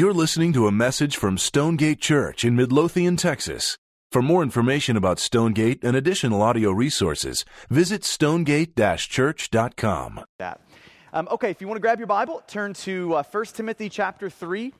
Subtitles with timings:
[0.00, 3.76] You're listening to a message from Stonegate Church in Midlothian, Texas.
[4.10, 10.20] For more information about Stonegate and additional audio resources, visit stonegate-church.com.
[11.12, 14.30] Um, okay, if you want to grab your Bible, turn to uh, 1 Timothy chapter
[14.30, 14.72] 3.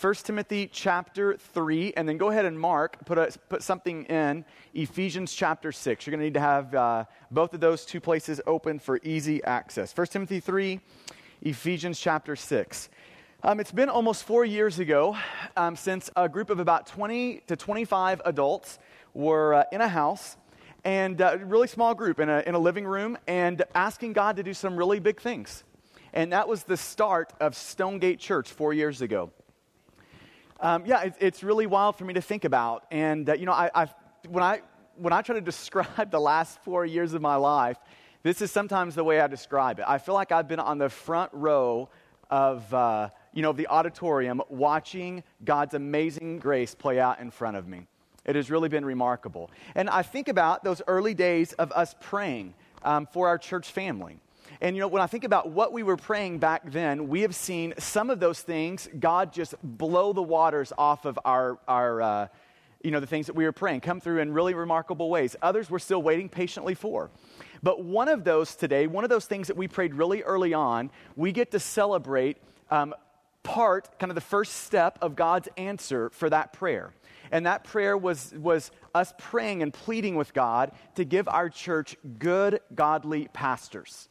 [0.00, 4.42] 1 Timothy chapter 3, and then go ahead and mark, put, a, put something in
[4.72, 6.06] Ephesians chapter 6.
[6.06, 9.44] You're going to need to have uh, both of those two places open for easy
[9.44, 9.94] access.
[9.94, 10.80] 1 Timothy 3,
[11.42, 12.88] Ephesians chapter 6.
[13.42, 15.14] Um, it's been almost four years ago
[15.58, 18.78] um, since a group of about 20 to 25 adults
[19.12, 20.38] were uh, in a house
[20.84, 24.36] and a uh, really small group in a, in a living room and asking God
[24.36, 25.64] to do some really big things.
[26.14, 29.30] And that was the start of Stonegate Church four years ago.
[30.58, 32.86] Um, yeah, it, it's really wild for me to think about.
[32.90, 33.94] And, uh, you know, I, I've,
[34.30, 34.62] when, I,
[34.96, 37.76] when I try to describe the last four years of my life,
[38.22, 39.84] this is sometimes the way I describe it.
[39.86, 41.90] I feel like I've been on the front row
[42.30, 47.58] of, uh, you know, of the auditorium watching God's amazing grace play out in front
[47.58, 47.86] of me.
[48.24, 49.50] It has really been remarkable.
[49.74, 54.18] And I think about those early days of us praying um, for our church family.
[54.62, 57.34] And you know, when I think about what we were praying back then, we have
[57.34, 62.28] seen some of those things, God just blow the waters off of our, our uh,
[62.82, 65.36] you know, the things that we were praying, come through in really remarkable ways.
[65.42, 67.10] Others we're still waiting patiently for.
[67.62, 70.90] But one of those today, one of those things that we prayed really early on,
[71.16, 72.38] we get to celebrate
[72.70, 72.94] um,
[73.46, 76.92] part, kind of the first step of God's answer for that prayer.
[77.30, 81.96] And that prayer was, was us praying and pleading with God to give our church
[82.18, 84.08] good, godly pastors.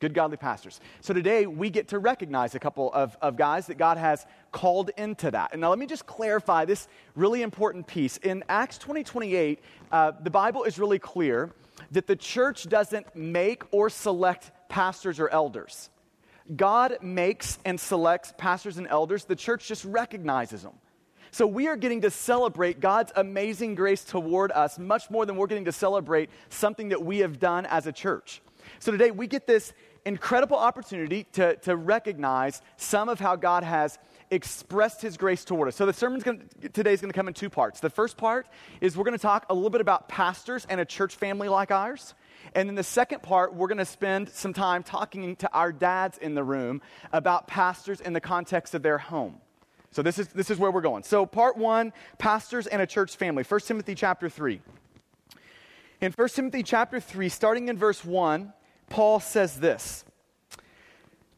[0.00, 0.80] Good, godly pastors.
[1.00, 4.90] So today we get to recognize a couple of, of guys that God has called
[4.96, 5.50] into that.
[5.52, 8.16] And now let me just clarify this really important piece.
[8.16, 9.60] In Acts 20 28,
[9.92, 11.52] uh, the Bible is really clear
[11.92, 15.90] that the church doesn't make or select pastors or elders.
[16.56, 20.74] God makes and selects pastors and elders, the church just recognizes them.
[21.30, 25.46] So we are getting to celebrate God's amazing grace toward us much more than we're
[25.46, 28.42] getting to celebrate something that we have done as a church.
[28.80, 29.72] So today we get this
[30.04, 33.98] incredible opportunity to, to recognize some of how God has
[34.30, 35.76] expressed his grace toward us.
[35.76, 36.20] So the sermon
[36.72, 37.80] today is going to come in two parts.
[37.80, 38.46] The first part
[38.80, 41.70] is we're going to talk a little bit about pastors and a church family like
[41.70, 42.14] ours.
[42.54, 46.18] And then the second part, we're going to spend some time talking to our dads
[46.18, 46.82] in the room
[47.12, 49.38] about pastors in the context of their home.
[49.90, 51.02] So this is, this is where we're going.
[51.02, 53.42] So part one, pastors and a church family.
[53.42, 54.60] 1 Timothy chapter 3.
[56.00, 58.52] In 1 Timothy chapter 3, starting in verse 1,
[58.88, 60.04] Paul says this.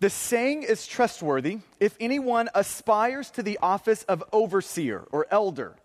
[0.00, 5.76] The saying is trustworthy if anyone aspires to the office of overseer or elder.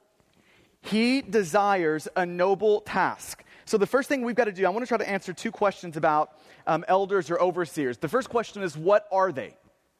[0.81, 3.43] He desires a noble task.
[3.69, 5.51] So, the first thing we've got to do, I want to try to answer two
[5.51, 6.31] questions about
[6.65, 7.99] um, elders or overseers.
[7.99, 9.55] The first question is, what are they?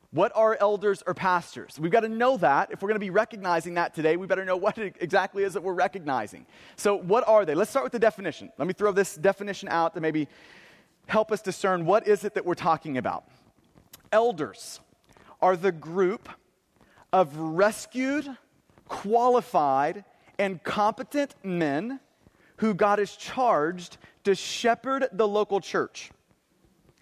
[0.10, 1.80] What are elders or pastors?
[1.80, 2.72] We've got to know that.
[2.72, 5.54] If we're going to be recognizing that today, we better know what it exactly is
[5.54, 6.48] that we're recognizing.
[6.78, 7.54] So, what are they?
[7.54, 8.52] Let's start with the definition.
[8.58, 10.28] Let me throw this definition out to maybe
[11.06, 13.26] help us discern what is it that we're talking about.
[14.12, 14.80] Elders
[15.44, 16.28] are the group
[17.14, 18.36] of rescued,
[18.88, 20.06] qualified,
[20.40, 22.00] and competent men
[22.60, 26.12] who God has charged to shepherd the local church.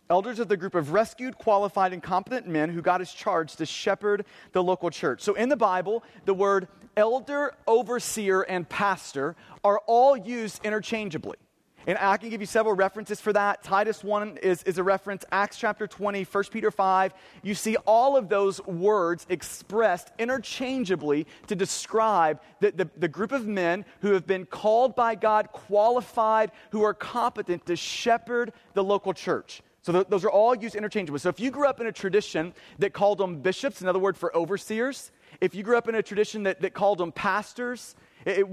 [0.09, 3.65] Elders of the group of rescued, qualified, and competent men who God has charged to
[3.65, 5.21] shepherd the local church.
[5.21, 11.37] So in the Bible, the word elder, overseer, and pastor are all used interchangeably.
[11.87, 13.63] And I can give you several references for that.
[13.63, 17.13] Titus 1 is, is a reference, Acts chapter 20, 1 Peter 5.
[17.43, 23.47] You see all of those words expressed interchangeably to describe the, the, the group of
[23.47, 29.13] men who have been called by God, qualified, who are competent to shepherd the local
[29.13, 29.61] church.
[29.81, 31.19] So th- those are all used interchangeably.
[31.19, 34.35] So if you grew up in a tradition that called them bishops, another word for
[34.35, 37.95] overseers, if you grew up in a tradition that, that called them pastors,
[38.27, 38.45] it,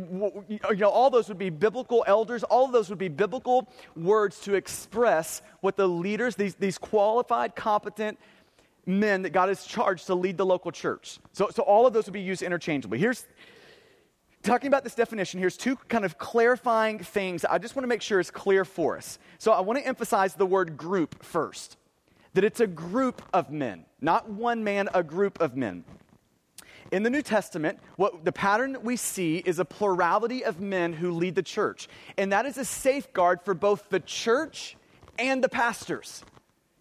[0.48, 4.38] you know, all those would be biblical elders, all of those would be biblical words
[4.40, 8.18] to express what the leaders, these, these qualified, competent
[8.86, 11.18] men that God has charged to lead the local church.
[11.32, 12.98] So, so all of those would be used interchangeably.
[12.98, 13.26] Here's
[14.44, 18.02] talking about this definition, here's two kind of clarifying things I just want to make
[18.02, 19.18] sure is clear for us.
[19.38, 21.76] So I want to emphasize the word group first.
[22.34, 25.84] That it's a group of men, not one man, a group of men.
[26.90, 30.92] In the New Testament, what the pattern that we see is a plurality of men
[30.92, 31.88] who lead the church.
[32.16, 34.76] And that is a safeguard for both the church
[35.18, 36.24] and the pastors.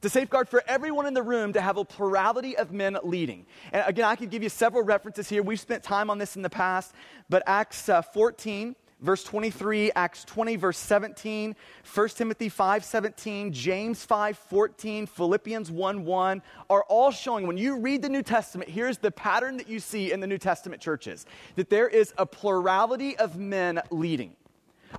[0.03, 3.45] A safeguard for everyone in the room to have a plurality of men leading.
[3.71, 5.41] And again, I could give you several references here.
[5.41, 6.93] We've spent time on this in the past,
[7.29, 11.55] but Acts uh, 14, verse 23, Acts 20, verse 17,
[11.93, 17.77] 1 Timothy 5, 17, James 5, 14, Philippians 1, 1 are all showing when you
[17.77, 21.25] read the New Testament, here's the pattern that you see in the New Testament churches
[21.55, 24.35] that there is a plurality of men leading.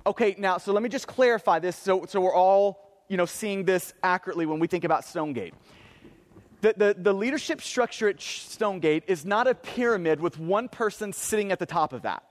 [0.05, 3.65] Okay, now, so let me just clarify this so, so we're all you know, seeing
[3.65, 5.53] this accurately when we think about Stonegate.
[6.61, 11.51] The, the, the leadership structure at Stonegate is not a pyramid with one person sitting
[11.51, 12.23] at the top of that.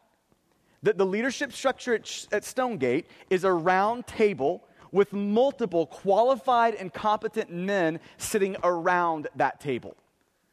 [0.85, 6.93] The, the leadership structure at, at Stonegate is a round table with multiple qualified and
[6.93, 9.97] competent men sitting around that table.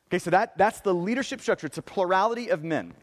[0.07, 1.67] Okay, so that, that's the leadership structure.
[1.67, 2.93] It's a plurality of men.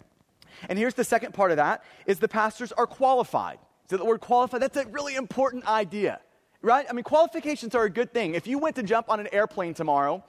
[0.69, 3.59] And here's the second part of that is the pastors are qualified.
[3.89, 6.21] So the word qualified, that's a really important idea
[6.63, 6.87] right?
[6.89, 8.35] I mean, qualifications are a good thing.
[8.35, 10.25] If you went to jump on an airplane tomorrow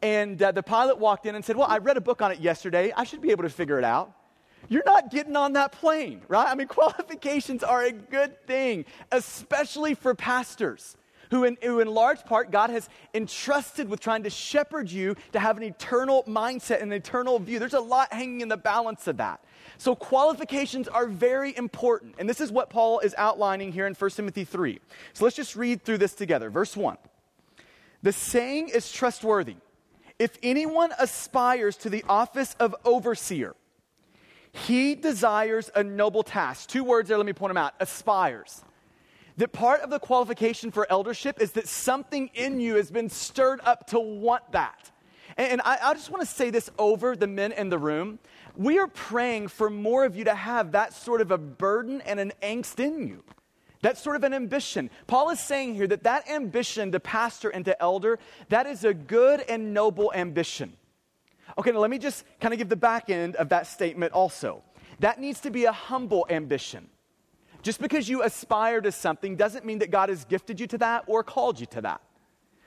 [0.00, 2.40] and uh, the pilot walked in and said, Well, I read a book on it
[2.40, 4.12] yesterday, I should be able to figure it out.
[4.68, 6.48] You're not getting on that plane, right?
[6.48, 10.96] I mean, qualifications are a good thing, especially for pastors.
[11.30, 15.40] Who in, who, in large part, God has entrusted with trying to shepherd you to
[15.40, 17.58] have an eternal mindset, and an eternal view.
[17.58, 19.42] There's a lot hanging in the balance of that.
[19.78, 22.16] So, qualifications are very important.
[22.18, 24.78] And this is what Paul is outlining here in 1 Timothy 3.
[25.14, 26.50] So, let's just read through this together.
[26.50, 26.98] Verse 1
[28.02, 29.56] The saying is trustworthy.
[30.18, 33.56] If anyone aspires to the office of overseer,
[34.52, 36.68] he desires a noble task.
[36.68, 38.62] Two words there, let me point them out aspires.
[39.38, 43.60] That part of the qualification for eldership is that something in you has been stirred
[43.64, 44.90] up to want that.
[45.38, 48.18] And, I, I just want to say this over the men in the room
[48.54, 52.20] we are praying for more of you to have that sort of a burden and
[52.20, 53.24] an angst in you.
[53.80, 54.90] That sort of an ambition.
[55.06, 58.94] Paul is saying here that that ambition to pastor and to elder, that is a
[58.94, 60.74] good and noble ambition.
[61.58, 64.62] Okay, now let me just kind of give the back end of that statement also.
[65.00, 66.88] That needs to be a humble ambition.
[67.62, 71.04] Just because you aspire to something doesn't mean that God has gifted you to that
[71.06, 72.00] or called you to that.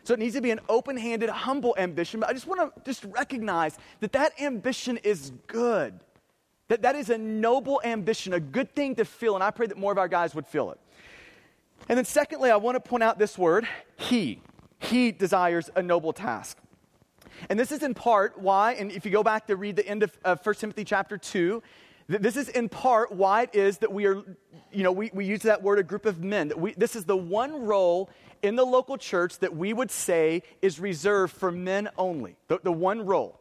[0.03, 2.19] So it needs to be an open handed, humble ambition.
[2.19, 5.99] But I just want to just recognize that that ambition is good.
[6.67, 9.35] That that is a noble ambition, a good thing to feel.
[9.35, 10.79] And I pray that more of our guys would feel it.
[11.89, 13.67] And then, secondly, I want to point out this word,
[13.97, 14.41] he.
[14.79, 16.57] He desires a noble task.
[17.49, 20.03] And this is in part why, and if you go back to read the end
[20.03, 21.61] of uh, 1 Timothy chapter 2,
[22.07, 24.21] this is in part why it is that we are,
[24.71, 26.49] you know, we, we use that word a group of men.
[26.49, 28.09] That we, this is the one role
[28.43, 32.71] in the local church that we would say is reserved for men only, the, the
[32.71, 33.39] one role.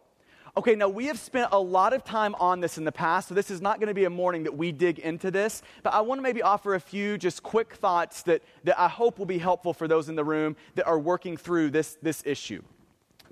[0.56, 3.34] Okay, now we have spent a lot of time on this in the past, so
[3.34, 6.00] this is not going to be a morning that we dig into this, but I
[6.00, 9.38] want to maybe offer a few just quick thoughts that, that I hope will be
[9.38, 12.62] helpful for those in the room that are working through this, this issue.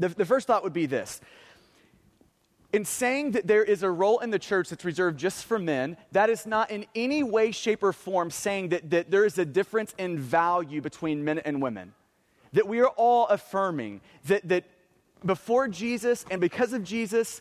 [0.03, 1.21] The, the first thought would be this
[2.73, 5.97] in saying that there is a role in the church that's reserved just for men,
[6.11, 9.45] that is not in any way, shape, or form saying that, that there is a
[9.45, 11.93] difference in value between men and women.
[12.53, 14.65] That we are all affirming that, that
[15.25, 17.41] before Jesus and because of Jesus,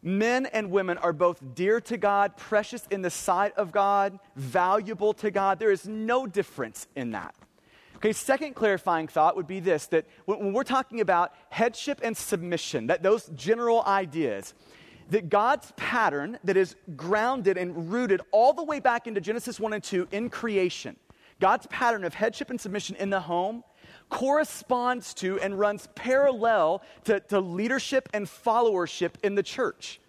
[0.00, 5.12] men and women are both dear to God, precious in the sight of God, valuable
[5.14, 5.58] to God.
[5.58, 7.34] There is no difference in that.
[8.02, 12.88] Okay, second clarifying thought would be this that when we're talking about headship and submission,
[12.88, 14.54] that those general ideas,
[15.10, 19.74] that God's pattern that is grounded and rooted all the way back into Genesis 1
[19.74, 20.96] and 2 in creation,
[21.38, 23.62] God's pattern of headship and submission in the home
[24.08, 30.00] corresponds to and runs parallel to, to leadership and followership in the church.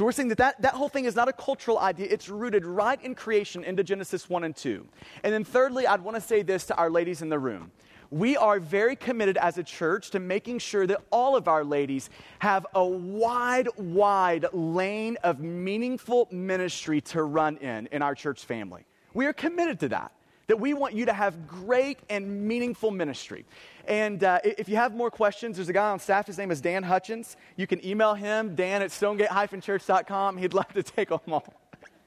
[0.00, 2.06] So we're saying that, that that whole thing is not a cultural idea.
[2.08, 4.88] It's rooted right in creation into Genesis 1 and 2.
[5.22, 7.70] And then thirdly, I'd want to say this to our ladies in the room.
[8.08, 12.08] We are very committed as a church to making sure that all of our ladies
[12.38, 18.86] have a wide, wide lane of meaningful ministry to run in in our church family.
[19.12, 20.12] We are committed to that
[20.50, 23.44] that we want you to have great and meaningful ministry.
[23.90, 26.28] And uh, if you have more questions, there's a guy on staff.
[26.28, 27.36] His name is Dan Hutchins.
[27.56, 30.36] You can email him, dan at stonegate-church.com.
[30.36, 31.52] He'd love to take them all.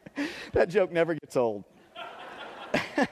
[0.53, 1.65] that joke never gets old.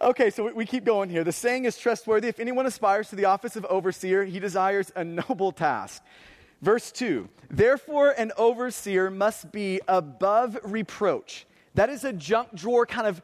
[0.00, 1.24] okay, so we keep going here.
[1.24, 2.28] The saying is trustworthy.
[2.28, 6.02] If anyone aspires to the office of overseer, he desires a noble task.
[6.62, 11.44] Verse 2 Therefore, an overseer must be above reproach.
[11.74, 13.20] That is a junk drawer kind of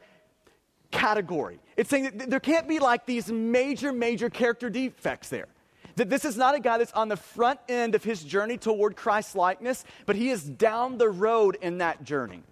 [0.91, 1.59] category.
[1.77, 5.47] It's saying that there can't be like these major, major character defects there.
[5.95, 8.95] That this is not a guy that's on the front end of his journey toward
[8.95, 12.43] Christ likeness, but he is down the road in that journey.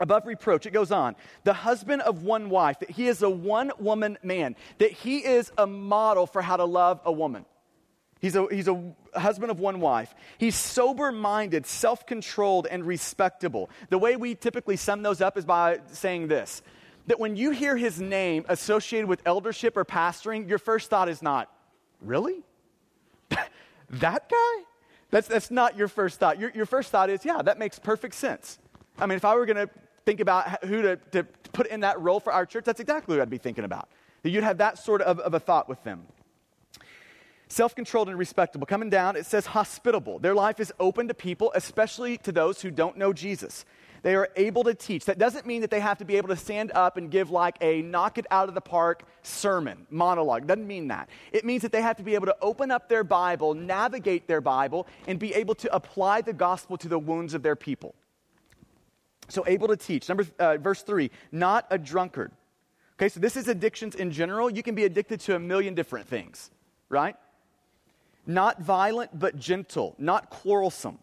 [0.00, 1.16] Above reproach, it goes on.
[1.42, 5.50] The husband of one wife, that he is a one woman man, that he is
[5.58, 7.44] a model for how to love a woman.
[8.20, 10.14] He's a, he's a husband of one wife.
[10.38, 13.70] He's sober minded, self controlled, and respectable.
[13.90, 16.62] The way we typically sum those up is by saying this
[17.08, 21.22] that when you hear his name associated with eldership or pastoring, your first thought is
[21.22, 21.50] not,
[22.00, 22.44] really?
[23.90, 24.64] that guy?
[25.10, 26.38] That's, that's not your first thought.
[26.38, 28.58] Your, your first thought is, yeah, that makes perfect sense.
[28.98, 29.70] I mean, if I were going to
[30.04, 33.22] think about who to, to put in that role for our church, that's exactly what
[33.22, 33.88] I'd be thinking about.
[34.22, 36.04] That you'd have that sort of, of a thought with them
[37.48, 38.66] self controlled and respectable.
[38.66, 40.18] Coming down, it says hospitable.
[40.18, 43.64] Their life is open to people, especially to those who don't know Jesus.
[44.02, 45.04] They are able to teach.
[45.04, 47.56] That doesn't mean that they have to be able to stand up and give like
[47.60, 50.46] a knock it out of the park sermon, monologue.
[50.46, 51.08] Doesn't mean that.
[51.32, 54.40] It means that they have to be able to open up their Bible, navigate their
[54.40, 57.94] Bible, and be able to apply the gospel to the wounds of their people.
[59.28, 60.08] So, able to teach.
[60.08, 62.32] Number, uh, verse three, not a drunkard.
[62.96, 64.50] Okay, so this is addictions in general.
[64.50, 66.50] You can be addicted to a million different things,
[66.88, 67.14] right?
[68.28, 70.98] not violent, but gentle, not quarrelsome.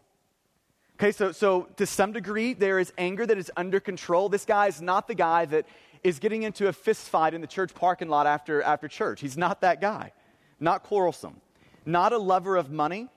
[0.98, 4.30] Okay, so, so to some degree, there is anger that is under control.
[4.30, 5.68] This guy is not the guy that
[6.06, 9.20] is getting into a fist fight in the church parking lot after, after church.
[9.20, 10.14] He's not that guy.
[10.58, 11.42] Not quarrelsome.
[11.86, 13.10] Not a lover of money.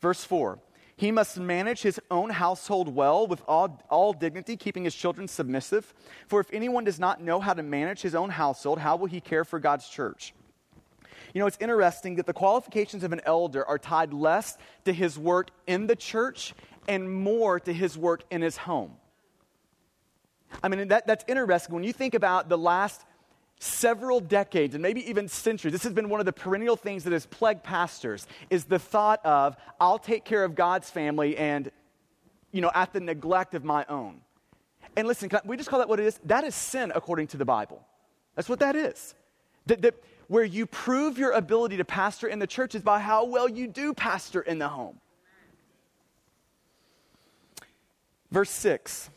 [0.00, 0.58] Verse 4
[0.96, 5.92] He must manage his own household well with all, all dignity, keeping his children submissive.
[6.28, 9.20] For if anyone does not know how to manage his own household, how will he
[9.20, 10.32] care for God's church?
[11.34, 14.56] You know, it's interesting that the qualifications of an elder are tied less
[14.86, 16.54] to his work in the church
[16.88, 18.96] and more to his work in his home.
[20.62, 21.74] I mean, that, that's interesting.
[21.74, 23.04] When you think about the last
[23.60, 27.12] several decades and maybe even centuries, this has been one of the perennial things that
[27.12, 31.70] has plagued pastors is the thought of, I'll take care of God's family and,
[32.50, 34.20] you know, at the neglect of my own.
[34.96, 36.18] And listen, I, we just call that what it is?
[36.24, 37.84] That is sin according to the Bible.
[38.34, 39.14] That's what that is.
[39.66, 43.24] That, that where you prove your ability to pastor in the church is by how
[43.24, 44.98] well you do pastor in the home.
[48.30, 49.10] Verse 6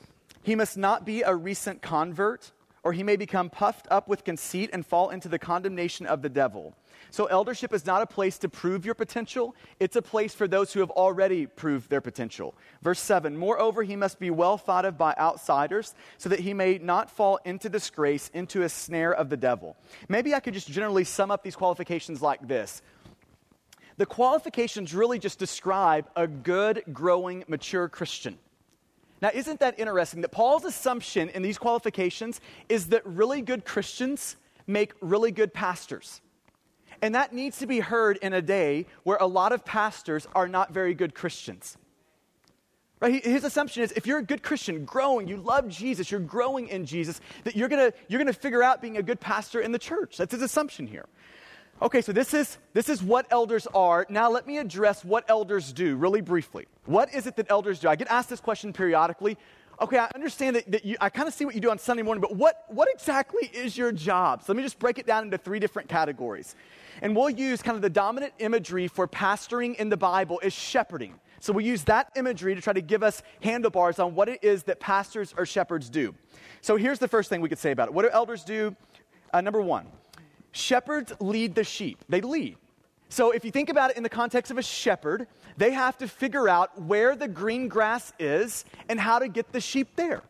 [0.44, 2.52] He must not be a recent convert,
[2.84, 6.30] or he may become puffed up with conceit and fall into the condemnation of the
[6.30, 6.76] devil.
[7.10, 10.72] So, eldership is not a place to prove your potential, it's a place for those
[10.72, 12.56] who have already proved their potential.
[12.82, 16.78] Verse 7 Moreover, he must be well thought of by outsiders, so that he may
[16.78, 19.76] not fall into disgrace, into a snare of the devil.
[20.08, 22.82] Maybe I could just generally sum up these qualifications like this.
[23.98, 28.40] The qualifications really just describe a good, growing, mature Christian.
[29.22, 34.36] Now, isn't that interesting that Paul's assumption in these qualifications is that really good Christians
[34.66, 36.22] make really good pastors?
[37.04, 40.48] And that needs to be heard in a day where a lot of pastors are
[40.48, 41.78] not very good Christians.
[43.00, 43.24] Right?
[43.26, 46.86] His assumption is if you're a good Christian, growing, you love Jesus, you're growing in
[46.86, 50.18] Jesus, that you're gonna, you're gonna figure out being a good pastor in the church.
[50.18, 51.06] That's his assumption here.
[51.82, 54.06] Okay, so this is, this is what elders are.
[54.08, 56.68] Now let me address what elders do really briefly.
[56.86, 57.88] What is it that elders do?
[57.88, 59.38] I get asked this question periodically
[59.82, 62.04] okay, I understand that, that you, I kind of see what you do on Sunday
[62.04, 64.44] morning, but what, what exactly is your job?
[64.44, 66.56] So let me just break it down into three different categories.
[67.02, 71.20] And we'll use kind of the dominant imagery for pastoring in the Bible is shepherding.
[71.40, 74.64] So we use that imagery to try to give us handlebars on what it is
[74.64, 76.14] that pastors or shepherds do.
[76.62, 77.94] So here's the first thing we could say about it.
[77.96, 78.76] What do elders do?
[79.34, 79.88] Uh, number one,
[80.52, 82.04] shepherds lead the sheep.
[82.10, 82.58] They lead.
[83.10, 85.28] So if you think about it in the context of a shepherd,
[85.58, 89.60] they have to figure out where the green grass is and how to get the
[89.60, 90.24] sheep there.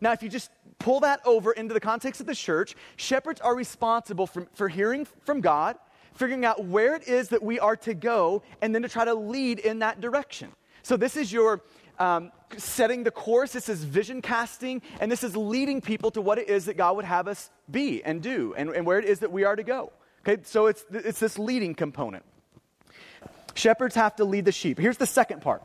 [0.00, 3.54] Now, if you just pull that over into the context of the church, shepherds are
[3.54, 5.76] responsible for, for hearing from God
[6.14, 9.14] figuring out where it is that we are to go, and then to try to
[9.14, 10.52] lead in that direction.
[10.82, 11.62] So, this is your
[12.02, 16.36] um, setting the course, this is vision casting, and this is leading people to what
[16.38, 19.20] it is that God would have us be and do, and, and where it is
[19.20, 19.92] that we are to go.
[20.26, 22.24] Okay, so it's, it's this leading component.
[23.54, 24.78] Shepherds have to lead the sheep.
[24.78, 25.62] Here's the second part.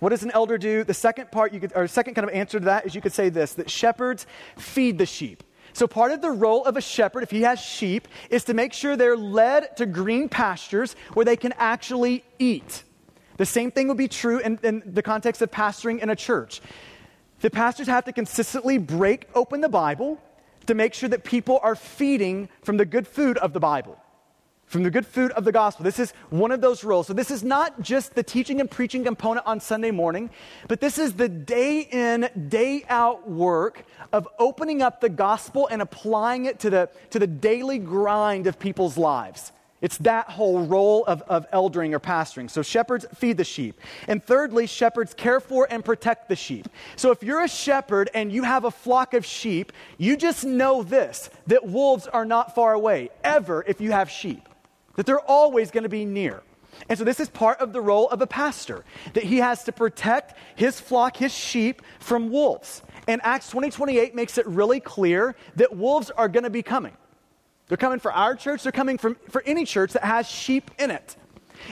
[0.00, 0.82] What does an elder do?
[0.82, 3.12] The second part, you could, or second kind of answer to that is you could
[3.12, 4.26] say this that shepherds
[4.56, 5.44] feed the sheep.
[5.72, 8.72] So, part of the role of a shepherd, if he has sheep, is to make
[8.72, 12.82] sure they're led to green pastures where they can actually eat.
[13.38, 16.60] The same thing would be true in, in the context of pastoring in a church.
[17.40, 20.20] The pastors have to consistently break open the Bible
[20.66, 23.98] to make sure that people are feeding from the good food of the Bible
[24.68, 25.82] from the good food of the gospel.
[25.82, 27.06] This is one of those roles.
[27.06, 30.30] So, this is not just the teaching and preaching component on Sunday morning,
[30.68, 35.82] but this is the day in, day out work of opening up the gospel and
[35.82, 39.52] applying it to the, to the daily grind of people's lives.
[39.80, 42.50] It's that whole role of, of eldering or pastoring.
[42.50, 43.80] So, shepherds feed the sheep.
[44.08, 46.68] And thirdly, shepherds care for and protect the sheep.
[46.96, 50.82] So, if you're a shepherd and you have a flock of sheep, you just know
[50.82, 54.48] this that wolves are not far away, ever, if you have sheep
[54.98, 56.42] that they're always going to be near.
[56.88, 59.72] And so this is part of the role of a pastor, that he has to
[59.72, 62.82] protect his flock, his sheep, from wolves.
[63.06, 66.96] And Acts 20 28 makes it really clear that wolves are going to be coming.
[67.68, 70.90] They're coming for our church, they're coming from, for any church that has sheep in
[70.90, 71.16] it.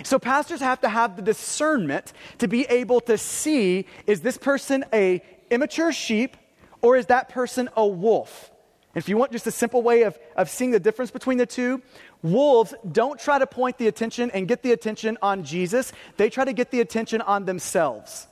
[0.03, 4.85] So pastors have to have the discernment to be able to see is this person
[4.93, 6.37] a immature sheep
[6.83, 8.51] or is that person a wolf?
[8.95, 11.47] And if you want just a simple way of, of seeing the difference between the
[11.47, 11.83] two,
[12.23, 15.93] wolves don't try to point the attention and get the attention on Jesus.
[16.17, 18.27] They try to get the attention on themselves.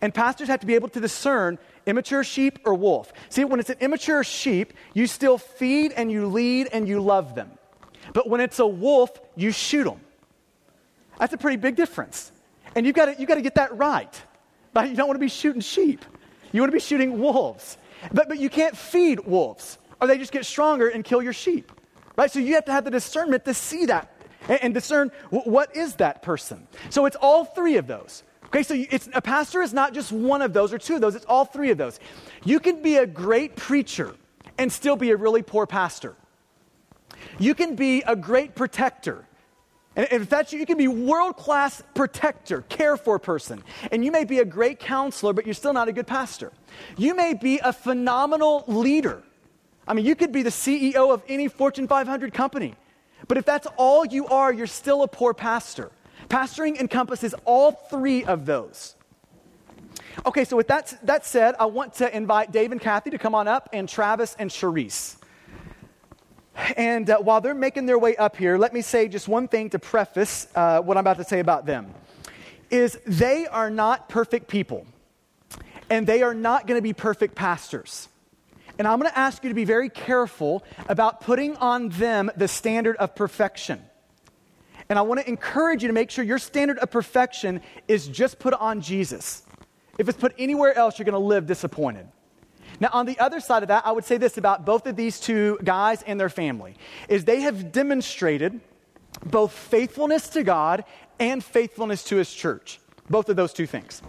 [0.00, 3.12] And pastors have to be able to discern immature sheep or wolf.
[3.30, 7.34] See, when it's an immature sheep, you still feed and you lead and you love
[7.34, 7.50] them.
[8.12, 10.00] But when it's a wolf, you shoot them.
[11.18, 12.30] That's a pretty big difference.
[12.74, 14.22] And you've got got to get that right.
[14.74, 14.88] right.
[14.88, 16.04] You don't want to be shooting sheep,
[16.52, 17.76] you want to be shooting wolves.
[18.12, 21.72] But, but you can't feed wolves, or they just get stronger and kill your sheep.
[22.16, 22.30] Right?
[22.30, 24.12] So you have to have the discernment to see that
[24.48, 26.66] and, discern what is that person.
[26.90, 28.22] So it's all three of those.
[28.48, 28.74] Okay, so
[29.14, 31.70] a pastor is not just one of those or two of those, it's all three
[31.70, 32.00] of those.
[32.44, 34.14] You can be a great preacher
[34.56, 36.16] and still be a really poor pastor.
[37.38, 39.26] You can be a great protector.
[39.96, 43.62] And if that's you, you can be world class protector, care for person.
[43.90, 46.52] And you may be a great counselor, but you're still not a good pastor.
[46.96, 49.22] You may be a phenomenal leader.
[49.86, 52.76] I mean, you could be the CEO of any Fortune 500 company.
[53.26, 55.90] But if that's all you are, you're still a poor pastor.
[56.28, 58.94] Pastoring encompasses all three of those.
[60.26, 63.34] Okay, so with that, that said, I want to invite Dave and Kathy to come
[63.34, 65.16] on up, and Travis and Charisse.
[66.76, 69.70] And uh, while they're making their way up here, let me say just one thing
[69.70, 71.94] to preface uh, what I'm about to say about them.
[72.68, 74.86] Is they are not perfect people,
[75.88, 78.08] and they are not going to be perfect pastors.
[78.78, 82.48] And I'm going to ask you to be very careful about putting on them the
[82.48, 83.82] standard of perfection.
[84.88, 88.38] And I want to encourage you to make sure your standard of perfection is just
[88.38, 89.42] put on Jesus.
[89.98, 92.08] If it's put anywhere else, you're going to live disappointed.
[92.80, 95.18] Now, on the other side of that, I would say this about both of these
[95.18, 96.76] two guys and their family
[97.08, 98.60] is they have demonstrated
[99.26, 100.84] both faithfulness to God
[101.18, 102.80] and faithfulness to his church.
[103.10, 104.00] Both of those two things.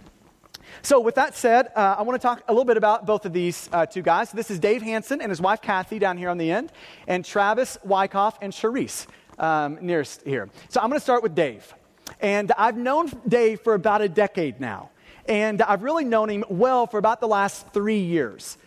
[0.82, 3.32] So, with that said, uh, I want to talk a little bit about both of
[3.32, 4.30] these uh, two guys.
[4.30, 6.70] This is Dave Hanson and his wife Kathy down here on the end,
[7.08, 9.06] and Travis Wyckoff and Charisse
[9.40, 10.48] um, nearest here.
[10.68, 11.74] So I'm going to start with Dave.
[12.20, 14.90] And I've known Dave for about a decade now.
[15.26, 18.58] And I've really known him well for about the last three years.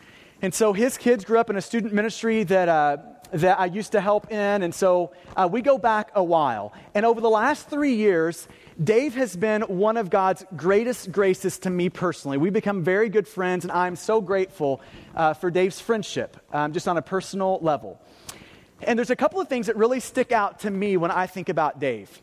[0.41, 2.97] And so his kids grew up in a student ministry that, uh,
[3.31, 4.63] that I used to help in.
[4.63, 6.73] And so uh, we go back a while.
[6.93, 8.47] And over the last three years,
[8.81, 12.37] Dave has been one of God's greatest graces to me personally.
[12.37, 14.81] We've become very good friends, and I'm so grateful
[15.15, 18.01] uh, for Dave's friendship, um, just on a personal level.
[18.85, 21.49] And there's a couple of things that really stick out to me when I think
[21.49, 22.21] about Dave.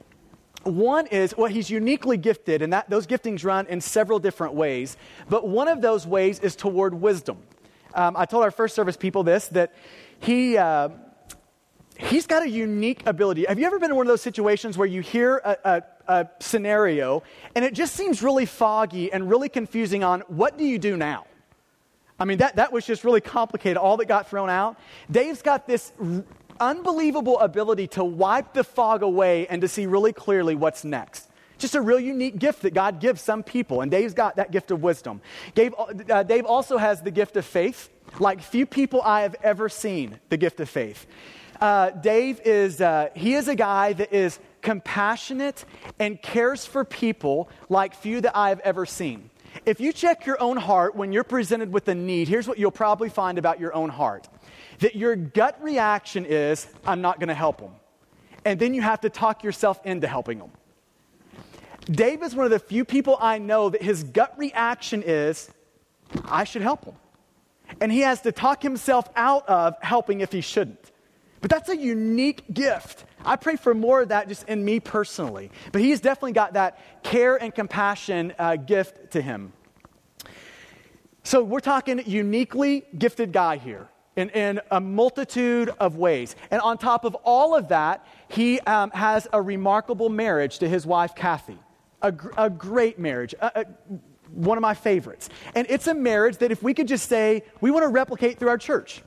[0.65, 4.97] One is, well, he's uniquely gifted, and that, those giftings run in several different ways.
[5.29, 7.39] But one of those ways is toward wisdom.
[7.95, 9.75] Um, I told our first service people this that
[10.21, 10.91] he, uh,
[11.99, 13.47] he's got a unique ability.
[13.49, 16.29] Have you ever been in one of those situations where you hear a, a, a
[16.41, 17.23] scenario
[17.55, 21.27] and it just seems really foggy and really confusing on what do you do now?
[22.19, 24.79] I mean, that, that was just really complicated, all that got thrown out.
[25.11, 25.93] Dave's got this
[26.61, 31.29] unbelievable ability to wipe the fog away and to see really clearly what's next.
[31.59, 34.71] Just a real unique gift that God gives some people, and Dave's got that gift
[34.71, 35.21] of wisdom.
[35.55, 35.75] Dave,
[36.09, 40.19] uh, Dave also has the gift of faith, like few people I have ever seen
[40.31, 41.07] the gift of faith.
[41.61, 45.65] Uh, Dave is, uh, he is a guy that is compassionate
[45.99, 49.29] and cares for people like few that I have ever seen.
[49.67, 52.71] If you check your own heart when you're presented with a need, here's what you'll
[52.71, 54.29] probably find about your own heart
[54.81, 57.73] that your gut reaction is, I'm not going to help them.
[58.47, 60.51] And then you have to talk yourself into helping them.
[61.91, 65.51] Dave is one of the few people I know that his gut reaction is,
[66.25, 66.95] I should help him.
[67.81, 70.91] And he has to talk himself out of helping if he shouldn't.
[71.41, 73.05] But that's a unique gift.
[73.25, 75.51] I pray for more of that just in me personally.
[75.73, 79.53] But he's definitely got that care and compassion uh, gift to him.
[81.23, 86.37] So we're talking uniquely gifted guy here in, in a multitude of ways.
[86.51, 90.87] And on top of all of that, he um, has a remarkable marriage to his
[90.87, 91.59] wife, Kathy.
[92.03, 93.65] A, a great marriage, a, a,
[94.33, 95.29] one of my favorites.
[95.55, 98.49] And it's a marriage that if we could just say, we want to replicate through
[98.49, 99.03] our church,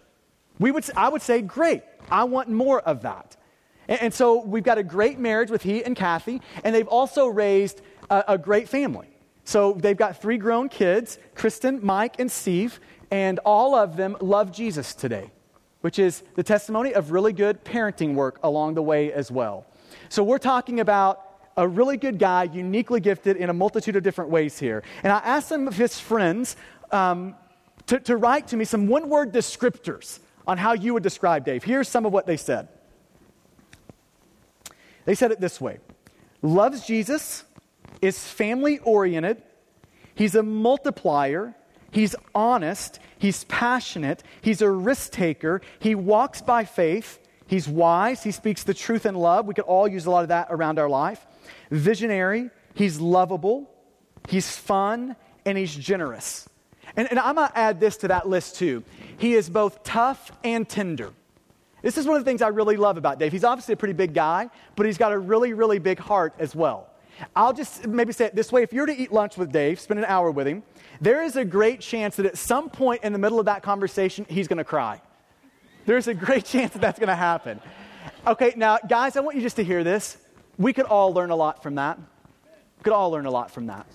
[0.60, 3.36] we would, I would say, great, I want more of that.
[3.88, 7.28] And, and so we've got a great marriage with he and Kathy, and they've also
[7.28, 9.08] raised a, a great family.
[9.46, 12.80] So they've got three grown kids Kristen, Mike, and Steve
[13.14, 15.30] and all of them love Jesus today,
[15.82, 19.68] which is the testimony of really good parenting work along the way as well.
[20.10, 21.22] So we're talking about
[21.56, 24.82] a really good guy, uniquely gifted in a multitude of different ways here.
[25.04, 26.56] And I asked some of his friends
[26.92, 27.36] um,
[27.86, 31.64] to, to write to me some one word descriptors on how you would describe Dave.
[31.64, 32.68] Here's some of what they said.
[35.06, 35.80] They said it this way
[36.42, 37.46] loves Jesus,
[38.02, 39.42] is family oriented,
[40.16, 41.56] he's a multiplier,
[41.92, 48.32] he's honest, he's passionate, he's a risk taker, he walks by faith, he's wise, he
[48.32, 49.46] speaks the truth in love.
[49.46, 51.26] We could all use a lot of that around our life.
[51.72, 53.70] Visionary, he's lovable,
[54.28, 56.48] he's fun, and he's generous.
[56.96, 58.84] And, and I'm going to add this to that list too.
[59.18, 61.12] He is both tough and tender.
[61.82, 63.32] This is one of the things I really love about Dave.
[63.32, 66.56] He's obviously a pretty big guy, but he's got a really, really big heart as
[66.56, 66.90] well.
[67.36, 70.00] I'll just maybe say it this way if you're to eat lunch with Dave, spend
[70.00, 70.64] an hour with him,
[71.02, 74.26] there is a great chance that at some point in the middle of that conversation,
[74.30, 75.02] he's going to cry.
[75.86, 77.60] There's a great chance that that's going to happen.
[78.26, 80.18] Okay, now, guys, I want you just to hear this.
[80.58, 81.98] We could all learn a lot from that.
[81.98, 83.86] We could all learn a lot from that.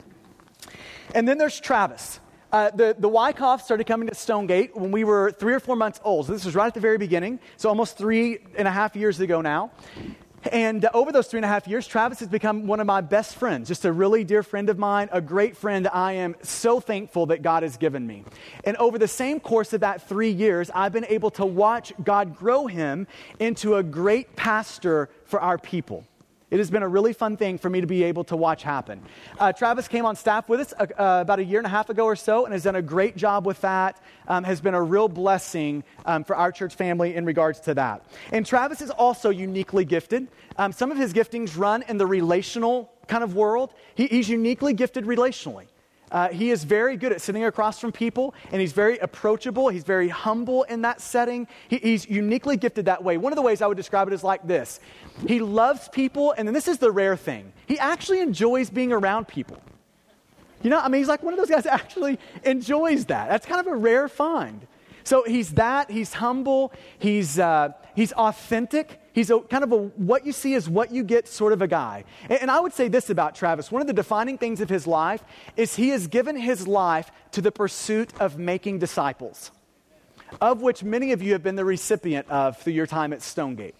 [1.14, 2.20] And then there's Travis.
[2.50, 6.00] Uh, the, the Wyckoffs started coming to Stonegate when we were three or four months
[6.02, 6.26] old.
[6.26, 9.20] So this was right at the very beginning, so almost three and a half years
[9.20, 9.70] ago now.
[10.50, 13.00] And uh, over those three and a half years, Travis has become one of my
[13.00, 16.80] best friends, just a really dear friend of mine, a great friend I am so
[16.80, 18.24] thankful that God has given me.
[18.64, 22.36] And over the same course of that three years, I've been able to watch God
[22.36, 23.08] grow him
[23.38, 26.06] into a great pastor for our people.
[26.50, 29.02] It has been a really fun thing for me to be able to watch happen.
[29.38, 31.90] Uh, Travis came on staff with us uh, uh, about a year and a half
[31.90, 34.00] ago or so and has done a great job with that.
[34.26, 38.06] Um, has been a real blessing um, for our church family in regards to that.
[38.32, 40.28] And Travis is also uniquely gifted.
[40.56, 43.74] Um, some of his giftings run in the relational kind of world.
[43.94, 45.66] He, he's uniquely gifted relationally.
[46.10, 49.68] Uh, he is very good at sitting across from people, and he's very approachable.
[49.68, 51.46] He's very humble in that setting.
[51.68, 53.16] He, he's uniquely gifted that way.
[53.16, 54.80] One of the ways I would describe it is like this
[55.26, 59.28] He loves people, and then this is the rare thing he actually enjoys being around
[59.28, 59.58] people.
[60.62, 63.28] You know, I mean, he's like one of those guys that actually enjoys that.
[63.28, 64.66] That's kind of a rare find.
[65.04, 69.00] So he's that, he's humble, he's, uh, he's authentic.
[69.18, 71.66] He's a kind of a what you see is what you get sort of a
[71.66, 72.04] guy.
[72.28, 74.86] And, and I would say this about Travis one of the defining things of his
[74.86, 75.24] life
[75.56, 79.50] is he has given his life to the pursuit of making disciples,
[80.40, 83.74] of which many of you have been the recipient of through your time at Stonegate.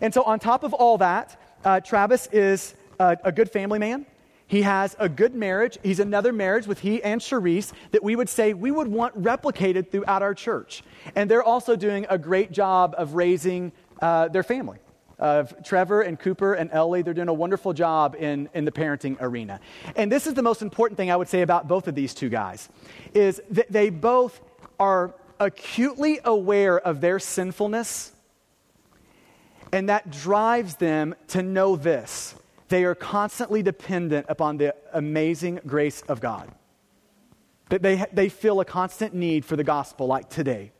[0.00, 4.06] And so, on top of all that, uh, Travis is a, a good family man.
[4.52, 5.78] He has a good marriage.
[5.82, 9.90] He's another marriage with he and Cherise that we would say we would want replicated
[9.90, 10.84] throughout our church.
[11.16, 14.78] And they're also doing a great job of raising uh, their family.
[15.18, 19.16] Of Trevor and Cooper and Ellie, they're doing a wonderful job in, in the parenting
[19.20, 19.60] arena.
[19.94, 22.28] And this is the most important thing I would say about both of these two
[22.28, 22.68] guys,
[23.14, 24.40] is that they both
[24.80, 28.12] are acutely aware of their sinfulness,
[29.72, 32.34] and that drives them to know this.
[32.68, 36.50] They are constantly dependent upon the amazing grace of God.
[37.68, 40.72] That they, they feel a constant need for the gospel, like today.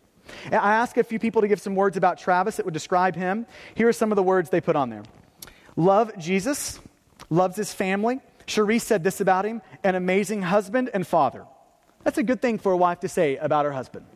[0.50, 3.46] I asked a few people to give some words about Travis that would describe him.
[3.74, 5.02] Here are some of the words they put on there
[5.76, 6.80] Love Jesus,
[7.30, 8.20] loves his family.
[8.46, 11.46] Cherise said this about him an amazing husband and father.
[12.04, 14.06] That's a good thing for a wife to say about her husband.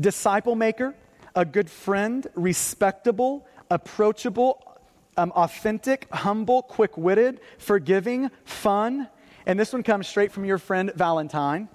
[0.00, 0.94] Disciple maker,
[1.34, 4.80] a good friend, respectable, approachable,
[5.16, 9.08] um, authentic, humble, quick witted, forgiving, fun.
[9.46, 11.68] And this one comes straight from your friend Valentine.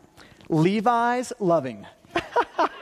[0.49, 1.85] Levi's loving.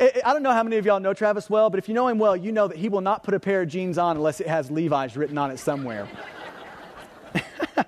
[0.00, 2.18] I don't know how many of y'all know Travis well, but if you know him
[2.18, 4.46] well, you know that he will not put a pair of jeans on unless it
[4.46, 6.08] has Levi's written on it somewhere.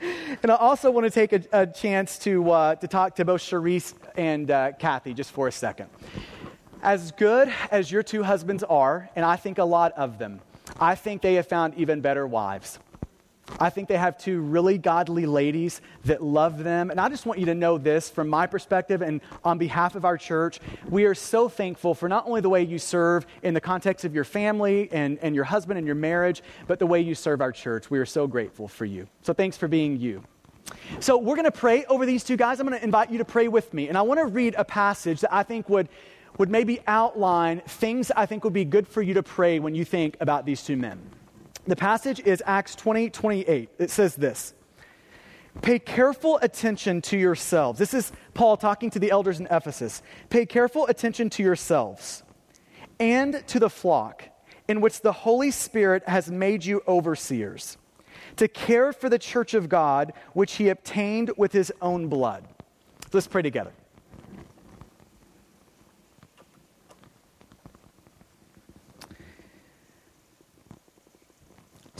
[0.00, 3.40] and I also want to take a, a chance to, uh, to talk to both
[3.42, 5.88] Cherise and uh, Kathy just for a second.
[6.82, 10.40] As good as your two husbands are, and I think a lot of them,
[10.80, 12.78] I think they have found even better wives.
[13.58, 16.90] I think they have two really godly ladies that love them.
[16.90, 20.04] And I just want you to know this from my perspective and on behalf of
[20.04, 20.60] our church.
[20.88, 24.14] We are so thankful for not only the way you serve in the context of
[24.14, 27.52] your family and, and your husband and your marriage, but the way you serve our
[27.52, 27.90] church.
[27.90, 29.08] We are so grateful for you.
[29.22, 30.22] So thanks for being you.
[31.00, 32.60] So we're going to pray over these two guys.
[32.60, 33.88] I'm going to invite you to pray with me.
[33.88, 35.88] And I want to read a passage that I think would,
[36.38, 39.84] would maybe outline things I think would be good for you to pray when you
[39.84, 41.00] think about these two men.
[41.66, 43.68] The passage is Acts 20 28.
[43.78, 44.54] It says this
[45.62, 47.78] Pay careful attention to yourselves.
[47.78, 50.02] This is Paul talking to the elders in Ephesus.
[50.30, 52.22] Pay careful attention to yourselves
[52.98, 54.24] and to the flock
[54.68, 57.76] in which the Holy Spirit has made you overseers,
[58.36, 62.44] to care for the church of God, which he obtained with his own blood.
[63.12, 63.72] Let's pray together.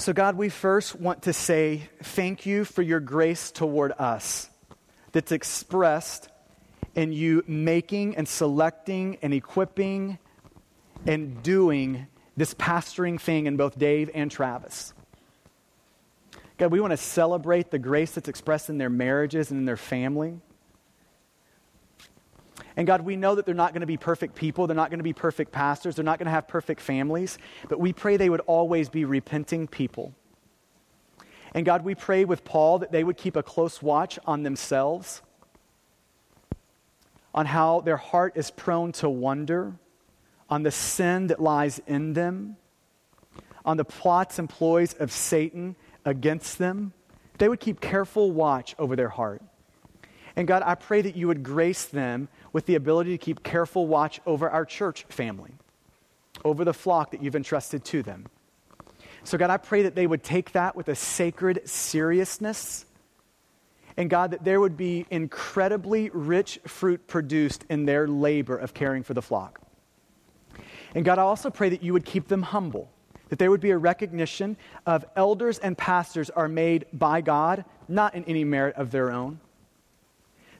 [0.00, 4.48] So, God, we first want to say thank you for your grace toward us
[5.12, 6.30] that's expressed
[6.94, 10.16] in you making and selecting and equipping
[11.06, 14.94] and doing this pastoring thing in both Dave and Travis.
[16.56, 19.76] God, we want to celebrate the grace that's expressed in their marriages and in their
[19.76, 20.40] family.
[22.76, 24.66] And God, we know that they're not going to be perfect people.
[24.66, 25.96] They're not going to be perfect pastors.
[25.96, 27.38] They're not going to have perfect families.
[27.68, 30.14] But we pray they would always be repenting people.
[31.52, 35.20] And God, we pray with Paul that they would keep a close watch on themselves,
[37.34, 39.74] on how their heart is prone to wonder,
[40.48, 42.56] on the sin that lies in them,
[43.64, 46.92] on the plots and ploys of Satan against them,
[47.38, 49.42] they would keep careful watch over their heart.
[50.36, 53.86] And God, I pray that you would grace them with the ability to keep careful
[53.86, 55.52] watch over our church family,
[56.44, 58.26] over the flock that you've entrusted to them.
[59.24, 62.86] So, God, I pray that they would take that with a sacred seriousness.
[63.96, 69.02] And God, that there would be incredibly rich fruit produced in their labor of caring
[69.02, 69.60] for the flock.
[70.94, 72.90] And God, I also pray that you would keep them humble
[73.30, 78.14] that there would be a recognition of elders and pastors are made by God, not
[78.14, 79.40] in any merit of their own.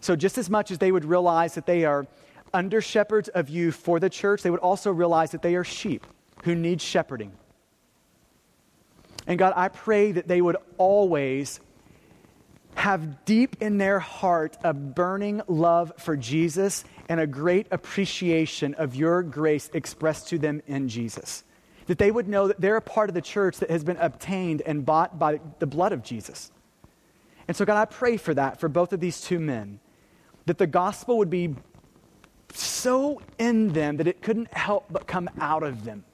[0.01, 2.07] So, just as much as they would realize that they are
[2.53, 6.07] under shepherds of you for the church, they would also realize that they are sheep
[6.45, 7.33] who need shepherding.
[9.27, 11.61] And God, I pray that they would always
[12.75, 18.95] have deep in their heart a burning love for Jesus and a great appreciation of
[18.95, 21.45] your grace expressed to them in Jesus
[21.91, 24.63] that they would know that they're a part of the church that has been obtained
[24.65, 26.53] and bought by the blood of Jesus.
[27.49, 29.81] And so, God, I pray for that for both of these two men,
[30.46, 31.55] that the gospel would be
[32.55, 36.05] so in them that it couldn't help but come out of them.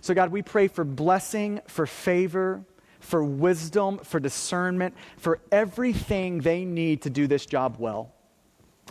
[0.00, 2.64] So, God, we pray for blessing, for favor,
[3.00, 8.12] for wisdom, for discernment, for everything they need to do this job well.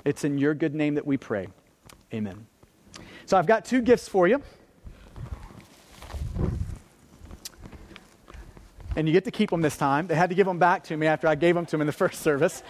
[0.05, 1.47] It's in your good name that we pray.
[2.13, 2.45] Amen.
[3.25, 4.41] So, I've got two gifts for you.
[8.97, 10.07] and you get to keep them this time.
[10.07, 11.87] They had to give them back to me after I gave them to them in
[11.87, 12.63] the first service.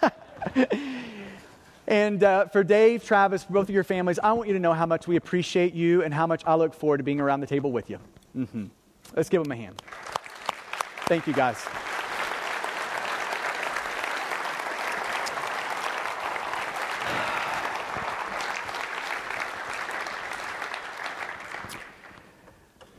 [1.86, 4.86] and uh, for Dave, Travis, both of your families, I want you to know how
[4.86, 7.72] much we appreciate you and how much I look forward to being around the table
[7.72, 7.98] with you.
[8.36, 8.66] Mm-hmm.
[9.14, 9.82] Let's give them a hand.
[11.06, 11.56] Thank you, guys.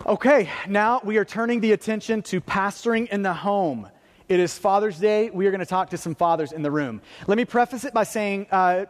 [0.07, 3.89] Okay, now we are turning the attention to pastoring in the home.
[4.27, 5.29] It is Father's Day.
[5.29, 7.01] We are going to talk to some fathers in the room.
[7.27, 8.85] Let me preface it by saying uh,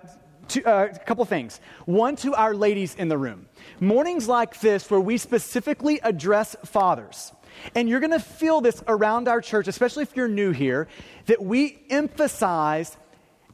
[0.65, 1.59] uh, a couple things.
[1.85, 3.47] One, to our ladies in the room.
[3.81, 7.33] Mornings like this, where we specifically address fathers,
[7.73, 10.87] and you're going to feel this around our church, especially if you're new here,
[11.25, 12.95] that we emphasize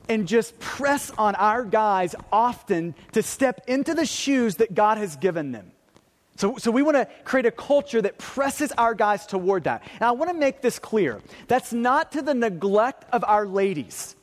[0.08, 5.16] and just press on our guys often to step into the shoes that God has
[5.16, 5.71] given them.
[6.42, 9.84] So, so we want to create a culture that presses our guys toward that.
[9.94, 11.22] And I want to make this clear.
[11.48, 14.16] That's not to the neglect of our ladies.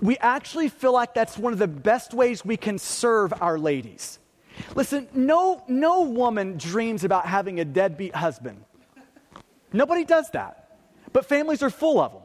[0.00, 4.18] We actually feel like that's one of the best ways we can serve our ladies.
[4.74, 8.64] Listen, no, no woman dreams about having a deadbeat husband.
[9.72, 10.78] Nobody does that.
[11.12, 12.22] But families are full of them.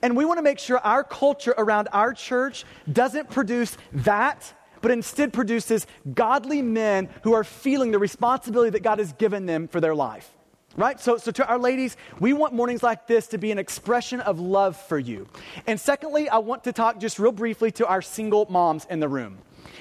[0.00, 4.90] And we want to make sure our culture around our church doesn't produce that but
[4.90, 9.80] instead produces godly men who are feeling the responsibility that God has given them for
[9.80, 10.30] their life.
[10.76, 11.00] Right?
[11.00, 14.38] So, so to our ladies, we want mornings like this to be an expression of
[14.38, 15.26] love for you.
[15.66, 19.08] And secondly, I want to talk just real briefly to our single moms in the
[19.08, 19.38] room,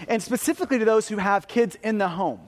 [0.07, 2.39] and specifically to those who have kids in the home.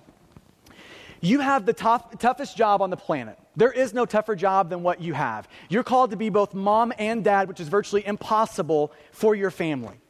[1.22, 3.38] You have the tough, toughest job on the planet.
[3.56, 5.48] There is no tougher job than what you have.
[5.70, 10.02] You're called to be both mom and dad, which is virtually impossible for your family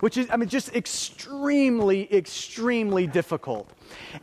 [0.00, 3.70] which is, I mean, just extremely, extremely difficult.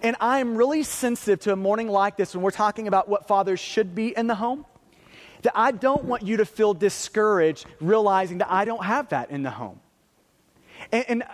[0.03, 3.59] And I'm really sensitive to a morning like this when we're talking about what fathers
[3.59, 4.65] should be in the home.
[5.43, 9.41] That I don't want you to feel discouraged realizing that I don't have that in
[9.41, 9.79] the home.
[10.91, 11.27] And, and uh,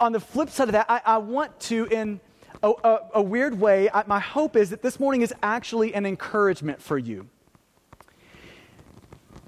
[0.00, 2.20] on the flip side of that, I, I want to, in
[2.62, 6.04] a, a, a weird way, I, my hope is that this morning is actually an
[6.04, 7.28] encouragement for you.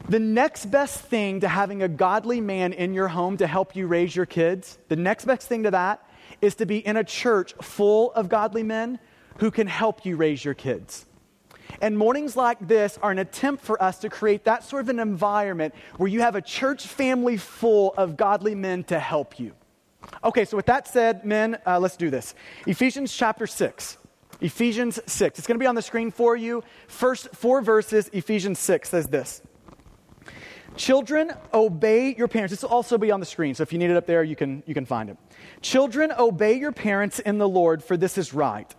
[0.08, 3.88] The next best thing to having a godly man in your home to help you
[3.88, 6.08] raise your kids, the next best thing to that
[6.40, 9.00] is to be in a church full of godly men
[9.38, 11.06] who can help you raise your kids.
[11.80, 15.00] And mornings like this are an attempt for us to create that sort of an
[15.00, 19.54] environment where you have a church family full of godly men to help you.
[20.22, 22.36] Okay, so with that said, men, uh, let's do this.
[22.66, 23.98] Ephesians chapter 6.
[24.40, 25.38] Ephesians 6.
[25.38, 26.62] It's going to be on the screen for you.
[26.86, 29.42] First four verses, Ephesians 6 says this
[30.76, 32.52] Children, obey your parents.
[32.52, 34.36] This will also be on the screen, so if you need it up there, you
[34.36, 35.16] can, you can find it.
[35.62, 38.72] Children, obey your parents in the Lord, for this is right.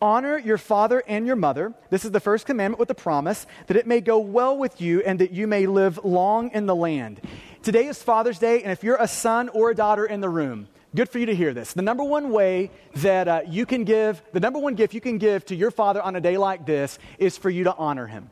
[0.00, 1.74] Honor your father and your mother.
[1.90, 5.02] This is the first commandment with the promise that it may go well with you
[5.02, 7.20] and that you may live long in the land.
[7.62, 10.68] Today is Father's Day, and if you're a son or a daughter in the room,
[10.94, 11.74] good for you to hear this.
[11.74, 15.18] The number one way that uh, you can give, the number one gift you can
[15.18, 18.30] give to your father on a day like this is for you to honor him.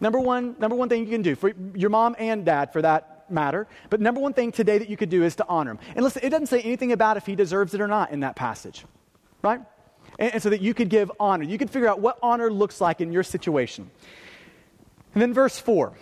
[0.00, 3.30] Number one, number one thing you can do for your mom and dad, for that
[3.30, 3.66] matter.
[3.90, 5.78] But number one thing today that you could do is to honor him.
[5.94, 8.34] And listen, it doesn't say anything about if he deserves it or not in that
[8.34, 8.84] passage,
[9.42, 9.60] right?
[10.18, 11.44] And, and so that you could give honor.
[11.44, 13.90] You could figure out what honor looks like in your situation.
[15.14, 15.92] And then verse four,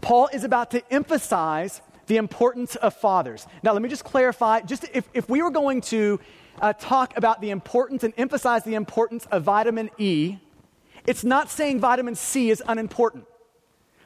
[0.00, 3.46] Paul is about to emphasize the importance of fathers.
[3.62, 4.60] Now, let me just clarify.
[4.60, 6.20] Just if, if we were going to
[6.60, 10.38] uh, talk about the importance and emphasize the importance of vitamin E
[11.08, 13.24] it's not saying vitamin C is unimportant.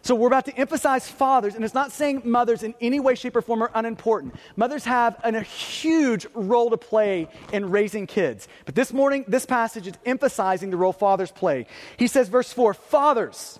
[0.02, 3.34] So we're about to emphasize fathers, and it's not saying mothers in any way, shape,
[3.34, 4.36] or form are unimportant.
[4.54, 8.46] Mothers have an, a huge role to play in raising kids.
[8.66, 11.66] But this morning, this passage is emphasizing the role fathers play.
[11.96, 13.58] He says, verse 4 Fathers,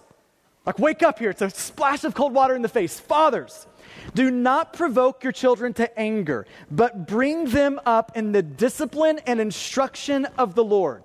[0.65, 3.01] like wake up here, it's a splash of cold water in the face.
[3.01, 3.67] Fathers,
[4.15, 9.41] do not provoke your children to anger, but bring them up in the discipline and
[9.41, 11.03] instruction of the Lord.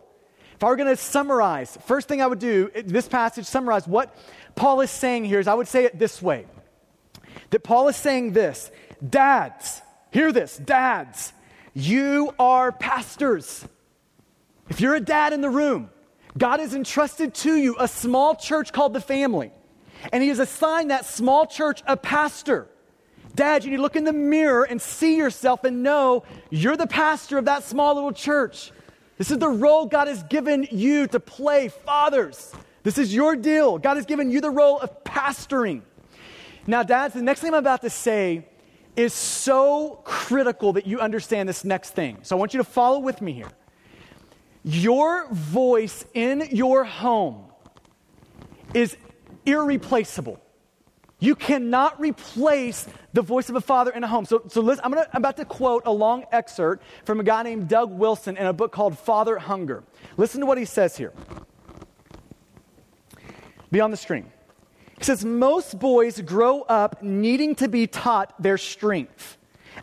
[0.57, 4.15] If I were going to summarize, first thing I would do, this passage, summarize what
[4.55, 6.47] Paul is saying here is I would say it this way
[7.51, 8.71] that Paul is saying this
[9.07, 11.31] Dads, hear this, dads,
[11.75, 13.67] you are pastors.
[14.67, 15.91] If you're a dad in the room,
[16.35, 19.51] God has entrusted to you a small church called the family,
[20.11, 22.67] and He has assigned that small church a pastor.
[23.35, 26.87] Dad, you need to look in the mirror and see yourself and know you're the
[26.87, 28.71] pastor of that small little church.
[29.17, 32.53] This is the role God has given you to play, fathers.
[32.83, 33.77] This is your deal.
[33.77, 35.81] God has given you the role of pastoring.
[36.67, 38.47] Now, dads, the next thing I'm about to say
[38.95, 42.17] is so critical that you understand this next thing.
[42.23, 43.51] So I want you to follow with me here.
[44.63, 47.45] Your voice in your home
[48.73, 48.97] is
[49.45, 50.41] irreplaceable.
[51.19, 54.25] You cannot replace the voice of a father in a home.
[54.25, 57.41] So, so listen, I'm, gonna, I'm about to quote a long excerpt from a guy
[57.41, 59.83] named Doug Wilson in a book called Father Hunger.
[60.15, 61.13] Listen to what he says here.
[63.71, 64.31] Be on the screen.
[64.99, 69.37] He says, Most boys grow up needing to be taught their strength,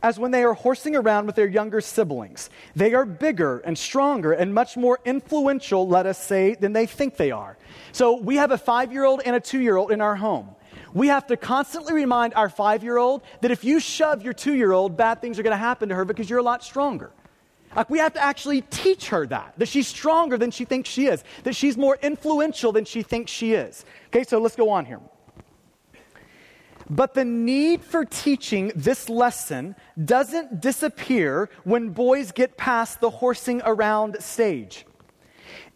[0.04, 2.48] as when they are horsing around with their younger siblings.
[2.76, 7.16] They are bigger and stronger and much more influential, let us say, than they think
[7.16, 7.58] they are.
[7.90, 10.54] So we have a five year old and a two year old in our home
[10.94, 14.54] we have to constantly remind our five year old that if you shove your two
[14.54, 17.10] year old, bad things are going to happen to her because you're a lot stronger.
[17.76, 21.06] Like, we have to actually teach her that, that she's stronger than she thinks she
[21.06, 23.84] is, that she's more influential than she thinks she is.
[24.06, 25.00] Okay, so let's go on here.
[26.88, 33.60] But the need for teaching this lesson doesn't disappear when boys get past the horsing
[33.64, 34.86] around stage.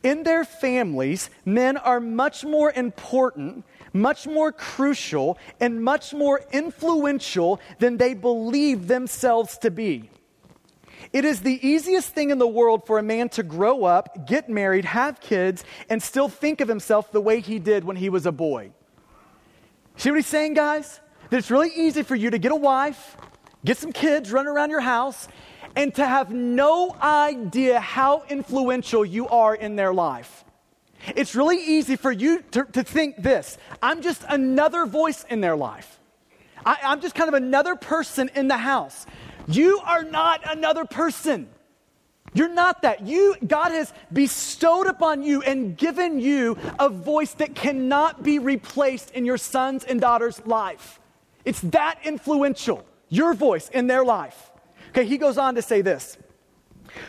[0.02, 7.60] In their families, men are much more important much more crucial and much more influential
[7.78, 10.10] than they believe themselves to be.
[11.12, 14.48] It is the easiest thing in the world for a man to grow up, get
[14.48, 18.26] married, have kids, and still think of himself the way he did when he was
[18.26, 18.72] a boy.
[19.96, 21.00] See what he's saying, guys?
[21.30, 23.16] That it's really easy for you to get a wife,
[23.64, 25.28] get some kids, run around your house,
[25.76, 30.44] and to have no idea how influential you are in their life.
[31.14, 35.56] It's really easy for you to, to think this I'm just another voice in their
[35.56, 35.98] life.
[36.64, 39.06] I, I'm just kind of another person in the house.
[39.46, 41.48] You are not another person.
[42.34, 43.06] You're not that.
[43.06, 49.12] You, God has bestowed upon you and given you a voice that cannot be replaced
[49.12, 51.00] in your son's and daughter's life.
[51.44, 54.50] It's that influential, your voice in their life.
[54.90, 56.18] Okay, he goes on to say this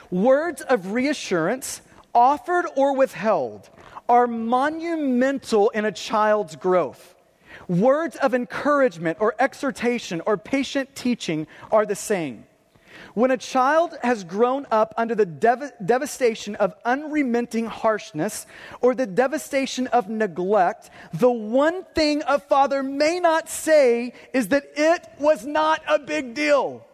[0.09, 1.81] Words of reassurance,
[2.13, 3.69] offered or withheld,
[4.09, 7.15] are monumental in a child's growth.
[7.67, 12.45] Words of encouragement or exhortation or patient teaching are the same.
[13.13, 18.45] When a child has grown up under the dev- devastation of unremitting harshness
[18.81, 24.65] or the devastation of neglect, the one thing a father may not say is that
[24.75, 26.85] it was not a big deal.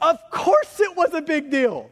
[0.00, 1.90] Of course, it was a big deal.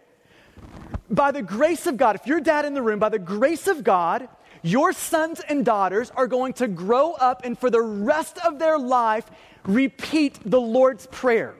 [1.10, 3.84] By the grace of God, if you're dad in the room, by the grace of
[3.84, 4.28] God,
[4.62, 8.78] your sons and daughters are going to grow up and for the rest of their
[8.78, 9.28] life
[9.64, 11.54] repeat the Lord's Prayer.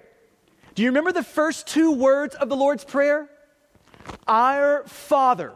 [0.75, 3.29] Do you remember the first two words of the Lord's Prayer?
[4.27, 5.53] Our Father.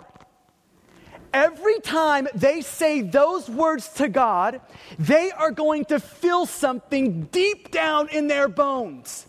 [1.37, 4.61] every time they say those words to God,
[4.99, 9.27] they are going to feel something deep down in their bones.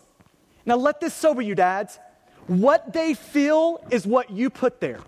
[0.64, 1.98] Now, let this sober you, dads.
[2.46, 5.00] What they feel is what you put there.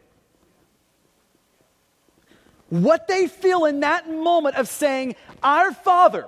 [2.70, 6.26] What they feel in that moment of saying, Our Father,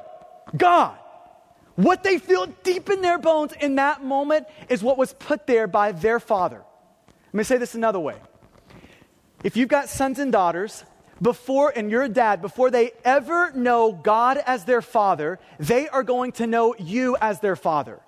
[0.56, 0.96] God,
[1.76, 5.66] what they feel deep in their bones in that moment is what was put there
[5.66, 6.62] by their Father.
[7.32, 8.16] Let me say this another way.
[9.42, 10.84] If you've got sons and daughters,
[11.22, 16.02] before, and you're a dad, before they ever know God as their father, they are
[16.02, 18.00] going to know you as their father.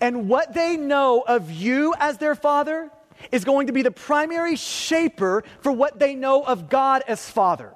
[0.00, 2.90] And what they know of you as their father
[3.30, 7.72] is going to be the primary shaper for what they know of God as father,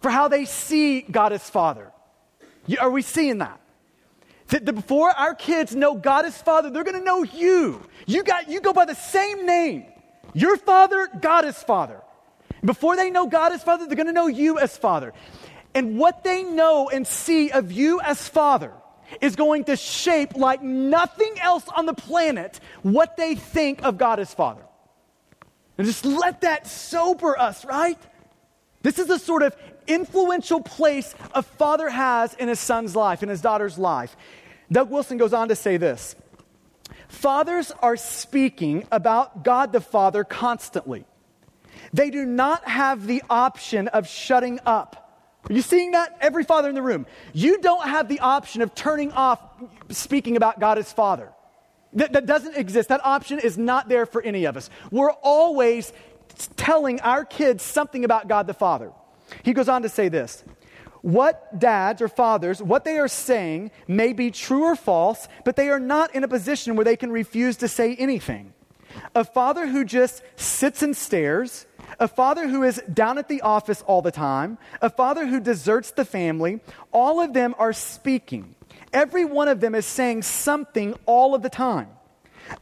[0.00, 1.92] for how they see God as father.
[2.80, 3.60] Are we seeing that?
[4.48, 7.82] That before our kids know God as father, they're going to know you.
[8.06, 9.86] You got you go by the same name.
[10.34, 12.02] Your father, God is father.
[12.64, 15.12] Before they know God as Father, they're going to know you as Father.
[15.74, 18.72] And what they know and see of you as Father
[19.20, 24.18] is going to shape, like nothing else on the planet, what they think of God
[24.18, 24.62] as Father.
[25.78, 27.98] And just let that sober us, right?
[28.82, 29.54] This is the sort of
[29.86, 34.16] influential place a father has in his son's life, in his daughter's life.
[34.70, 36.16] Doug Wilson goes on to say this
[37.08, 41.04] Fathers are speaking about God the Father constantly.
[41.92, 45.02] They do not have the option of shutting up.
[45.48, 46.16] Are you seeing that?
[46.20, 47.06] Every father in the room.
[47.32, 49.40] You don't have the option of turning off
[49.90, 51.32] speaking about God as Father.
[51.96, 52.90] That, that doesn't exist.
[52.90, 54.70] That option is not there for any of us.
[54.90, 55.92] We're always
[56.56, 58.92] telling our kids something about God the Father.
[59.42, 60.44] He goes on to say this
[61.02, 65.68] what dads or fathers, what they are saying may be true or false, but they
[65.68, 68.52] are not in a position where they can refuse to say anything.
[69.14, 71.66] A father who just sits and stares,
[72.00, 75.92] a father who is down at the office all the time, a father who deserts
[75.92, 76.60] the family,
[76.92, 78.55] all of them are speaking.
[78.92, 81.88] Every one of them is saying something all of the time.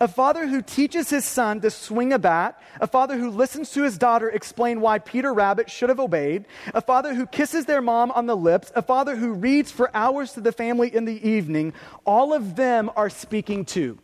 [0.01, 3.83] A father who teaches his son to swing a bat, a father who listens to
[3.83, 8.11] his daughter explain why Peter Rabbit should have obeyed, a father who kisses their mom
[8.12, 11.75] on the lips, a father who reads for hours to the family in the evening,
[12.05, 13.99] all of them are speaking too.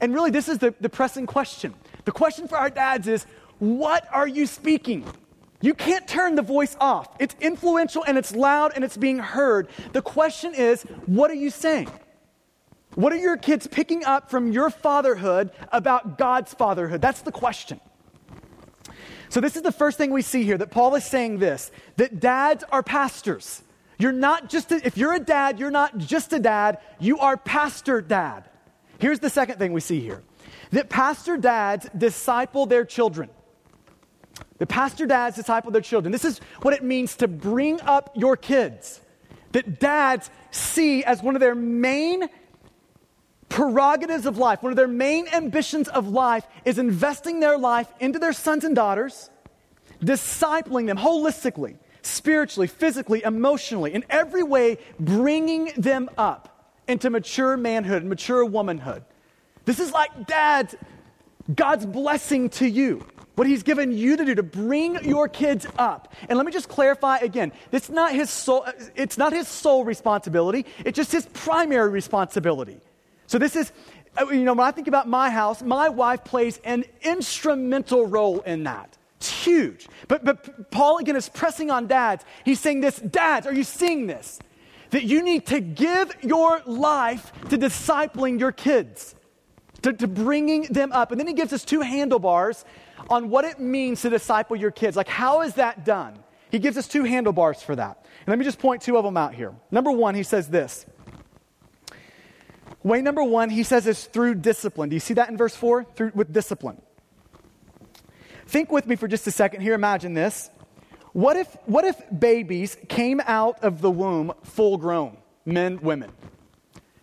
[0.00, 1.74] And really, this is the, the pressing question.
[2.04, 3.26] The question for our dads is
[3.58, 5.04] what are you speaking?
[5.62, 7.08] You can't turn the voice off.
[7.18, 9.68] It's influential and it's loud and it's being heard.
[9.92, 11.88] The question is, what are you saying?
[12.94, 17.00] What are your kids picking up from your fatherhood about God's fatherhood?
[17.00, 17.80] That's the question.
[19.30, 22.20] So, this is the first thing we see here that Paul is saying this that
[22.20, 23.62] dads are pastors.
[23.98, 27.36] You're not just, a, if you're a dad, you're not just a dad, you are
[27.36, 28.50] pastor dad.
[28.98, 30.22] Here's the second thing we see here
[30.72, 33.30] that pastor dads disciple their children.
[34.62, 36.12] The pastor dads disciple their children.
[36.12, 39.00] This is what it means to bring up your kids.
[39.50, 42.28] That dads see as one of their main
[43.48, 48.20] prerogatives of life, one of their main ambitions of life is investing their life into
[48.20, 49.30] their sons and daughters,
[50.00, 58.04] discipling them holistically, spiritually, physically, emotionally, in every way, bringing them up into mature manhood,
[58.04, 59.02] mature womanhood.
[59.64, 60.76] This is like dads,
[61.52, 63.04] God's blessing to you
[63.34, 66.12] what he's given you to do to bring your kids up.
[66.28, 67.52] And let me just clarify again.
[67.70, 70.66] It's not his sole, it's not his sole responsibility.
[70.84, 72.80] It's just his primary responsibility.
[73.26, 73.72] So this is,
[74.20, 78.40] uh, you know, when I think about my house, my wife plays an instrumental role
[78.40, 78.98] in that.
[79.16, 79.88] It's huge.
[80.08, 82.24] But, but Paul again is pressing on dads.
[82.44, 84.38] He's saying this, dads, are you seeing this?
[84.90, 89.14] That you need to give your life to discipling your kids,
[89.82, 91.12] to, to bringing them up.
[91.12, 92.64] And then he gives us two handlebars
[93.08, 94.96] on what it means to disciple your kids.
[94.96, 96.18] Like, how is that done?
[96.50, 98.04] He gives us two handlebars for that.
[98.20, 99.54] And let me just point two of them out here.
[99.70, 100.86] Number one, he says this.
[102.82, 104.88] Way number one, he says is through discipline.
[104.88, 105.84] Do you see that in verse four?
[105.84, 106.82] Through with discipline.
[108.46, 109.72] Think with me for just a second here.
[109.72, 110.50] Imagine this.
[111.12, 116.10] What if, what if babies came out of the womb full grown, men, women?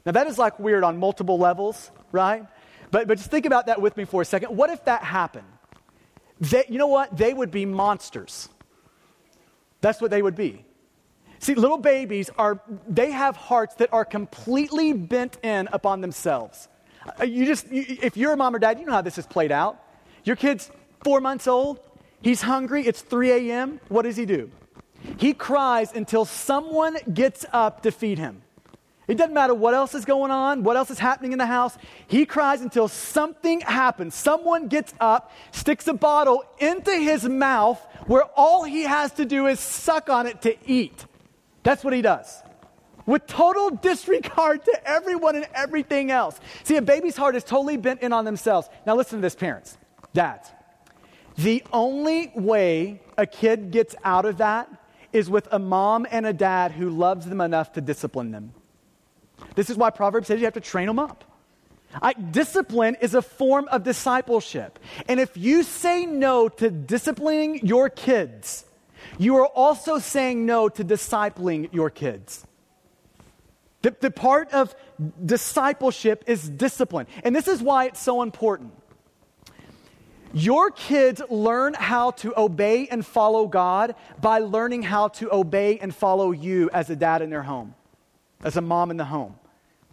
[0.06, 2.45] Now, that is like weird on multiple levels, right?
[2.91, 4.56] But, but just think about that with me for a second.
[4.56, 5.47] What if that happened?
[6.40, 7.16] They, you know what?
[7.16, 8.50] They would be monsters.
[9.82, 10.66] That's what they would be.
[11.40, 16.68] See, little babies are, they have hearts that are completely bent in upon themselves.
[17.20, 19.26] Uh, you just, you, if you're a mom or dad, you know how this is
[19.26, 19.82] played out.
[20.26, 20.70] Your kid's
[21.04, 21.80] four months old,
[22.22, 23.80] he's hungry, it's 3 a.m.
[23.88, 24.52] What does he do?
[25.18, 28.42] He cries until someone gets up to feed him.
[29.10, 31.76] It doesn't matter what else is going on, what else is happening in the house.
[32.07, 34.14] He cries until something happens.
[34.14, 39.47] Someone gets up, sticks a bottle into his mouth where all he has to do
[39.47, 41.07] is suck on it to eat.
[41.64, 42.43] That's what he does.
[43.07, 46.39] With total disregard to everyone and everything else.
[46.64, 48.70] See, a baby's heart is totally bent in on themselves.
[48.86, 49.80] Now, listen to this, parents,
[50.14, 50.51] dads.
[51.36, 54.70] The only way a kid gets out of that
[55.12, 58.53] is with a mom and a dad who loves them enough to discipline them.
[59.56, 61.24] This is why Proverbs says you have to train them up.
[62.02, 64.80] I, discipline is a form of discipleship.
[65.08, 68.66] And if you say no to disciplining your kids,
[69.18, 72.46] you are also saying no to discipling your kids.
[73.82, 74.76] The, the part of
[75.26, 77.08] discipleship is discipline.
[77.24, 78.74] And this is why it's so important.
[80.34, 85.96] Your kids learn how to obey and follow God by learning how to obey and
[85.96, 87.74] follow you as a dad in their home,
[88.44, 89.36] as a mom in the home.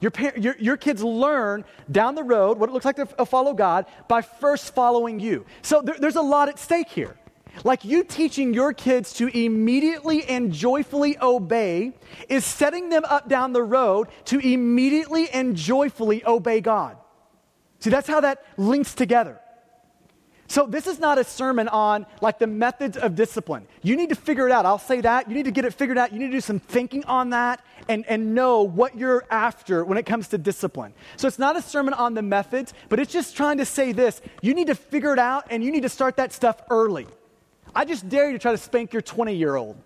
[0.01, 3.55] Your, your, your, kids learn down the road what it looks like to uh, follow
[3.55, 5.47] God by first following you.
[5.63, 7.17] So there, there's a lot at stake here.
[7.65, 11.95] Like you teaching your kids to immediately and joyfully obey
[12.29, 16.99] is setting them up down the road to immediately and joyfully obey God.
[17.81, 19.41] See, that's how that links together.
[20.49, 23.67] So, this is not a sermon on like the methods of discipline.
[23.83, 24.65] You need to figure it out.
[24.65, 25.29] I'll say that.
[25.29, 26.13] You need to get it figured out.
[26.13, 29.99] You need to do some thinking on that and, and know what you're after when
[29.99, 30.95] it comes to discipline.
[31.17, 34.21] So, it's not a sermon on the methods, but it's just trying to say this.
[34.41, 37.07] You need to figure it out and you need to start that stuff early.
[37.75, 39.77] I just dare you to try to spank your 20 year old.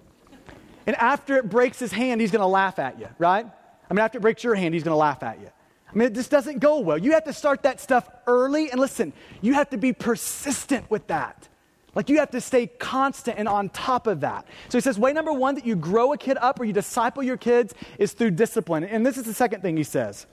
[0.86, 3.46] And after it breaks his hand, he's going to laugh at you, right?
[3.90, 5.50] I mean, after it breaks your hand, he's going to laugh at you.
[5.92, 6.98] I mean, it just doesn't go well.
[6.98, 8.70] You have to start that stuff early.
[8.70, 11.48] And listen, you have to be persistent with that.
[11.94, 14.46] Like you have to stay constant and on top of that.
[14.68, 17.22] So he says, way number one that you grow a kid up or you disciple
[17.22, 18.84] your kids is through discipline.
[18.84, 20.26] And this is the second thing he says.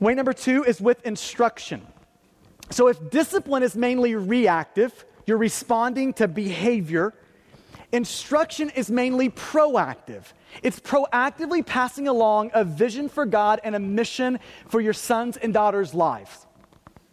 [0.00, 1.86] Way number two is with instruction.
[2.70, 7.12] So if discipline is mainly reactive, you're responding to behavior.
[7.92, 10.24] Instruction is mainly proactive.
[10.62, 15.54] It's proactively passing along a vision for God and a mission for your sons and
[15.54, 16.46] daughters' lives.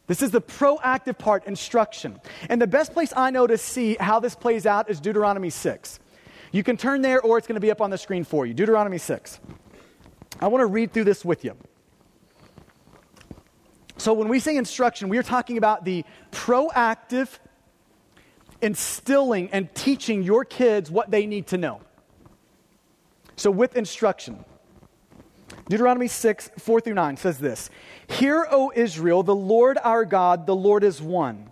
[0.07, 2.19] This is the proactive part, instruction.
[2.49, 5.99] And the best place I know to see how this plays out is Deuteronomy 6.
[6.51, 8.53] You can turn there or it's going to be up on the screen for you.
[8.53, 9.39] Deuteronomy 6.
[10.41, 11.55] I want to read through this with you.
[13.97, 17.29] So, when we say instruction, we are talking about the proactive
[18.63, 21.81] instilling and teaching your kids what they need to know.
[23.35, 24.43] So, with instruction,
[25.69, 27.69] Deuteronomy 6, 4 through 9 says this
[28.07, 31.51] Hear, O Israel, the Lord our God, the Lord is one.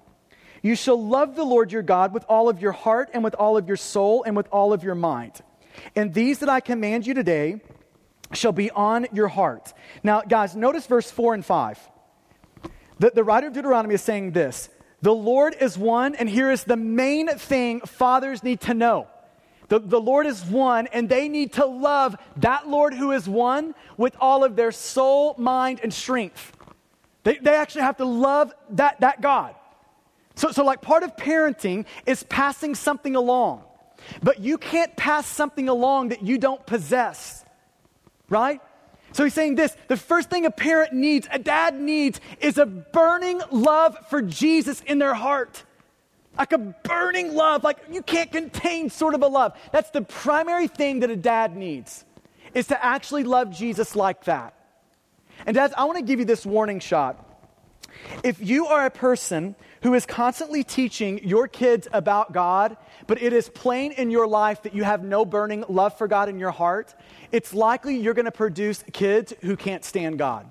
[0.62, 3.58] You shall love the Lord your God with all of your heart and with all
[3.58, 5.42] of your soul and with all of your mind.
[5.96, 7.62] And these that I command you today
[8.34, 9.74] shall be on your heart.
[10.04, 11.80] Now, guys, notice verse 4 and 5.
[13.00, 14.70] The, the writer of Deuteronomy is saying this
[15.02, 19.08] the Lord is one, and here is the main thing fathers need to know.
[19.68, 23.74] The, the Lord is one, and they need to love that Lord who is one
[23.98, 26.52] with all of their soul, mind, and strength.
[27.24, 29.56] They, they actually have to love that, that God.
[30.36, 33.64] So, so, like, part of parenting is passing something along.
[34.22, 37.46] But you can't pass something along that you don't possess,
[38.30, 38.62] right?
[39.14, 42.66] So he's saying this the first thing a parent needs, a dad needs, is a
[42.66, 45.64] burning love for Jesus in their heart.
[46.38, 49.58] Like a burning love, like you can't contain sort of a love.
[49.74, 52.06] That's the primary thing that a dad needs,
[52.54, 54.54] is to actually love Jesus like that.
[55.46, 57.28] And dads, I want to give you this warning shot.
[58.24, 62.78] If you are a person who is constantly teaching your kids about God,
[63.12, 66.30] but it is plain in your life that you have no burning love for God
[66.30, 66.96] in your heart,
[67.34, 70.50] it's likely you're going to produce kids who can't stand God.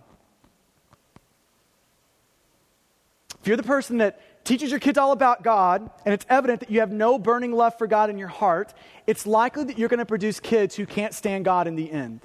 [3.40, 6.70] If you're the person that teaches your kids all about God, and it's evident that
[6.70, 8.74] you have no burning love for God in your heart,
[9.06, 12.20] it's likely that you're going to produce kids who can't stand God in the end.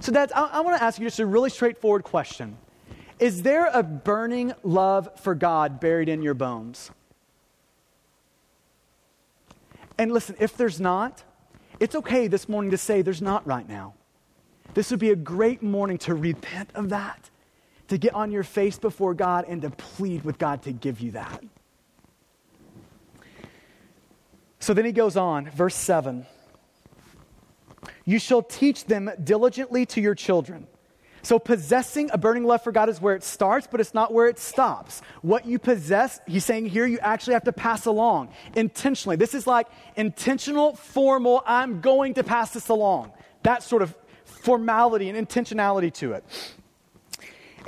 [0.00, 2.56] So, dads, I, I want to ask you just a really straightforward question
[3.18, 6.90] Is there a burning love for God buried in your bones?
[10.02, 11.22] And listen, if there's not,
[11.78, 13.94] it's okay this morning to say there's not right now.
[14.74, 17.30] This would be a great morning to repent of that,
[17.86, 21.12] to get on your face before God and to plead with God to give you
[21.12, 21.44] that.
[24.58, 26.26] So then he goes on, verse 7
[28.04, 30.66] You shall teach them diligently to your children
[31.24, 34.26] so, possessing a burning love for God is where it starts, but it's not where
[34.26, 35.02] it stops.
[35.22, 39.14] What you possess, he's saying here, you actually have to pass along intentionally.
[39.14, 43.12] This is like intentional, formal, I'm going to pass this along.
[43.44, 46.24] That sort of formality and intentionality to it.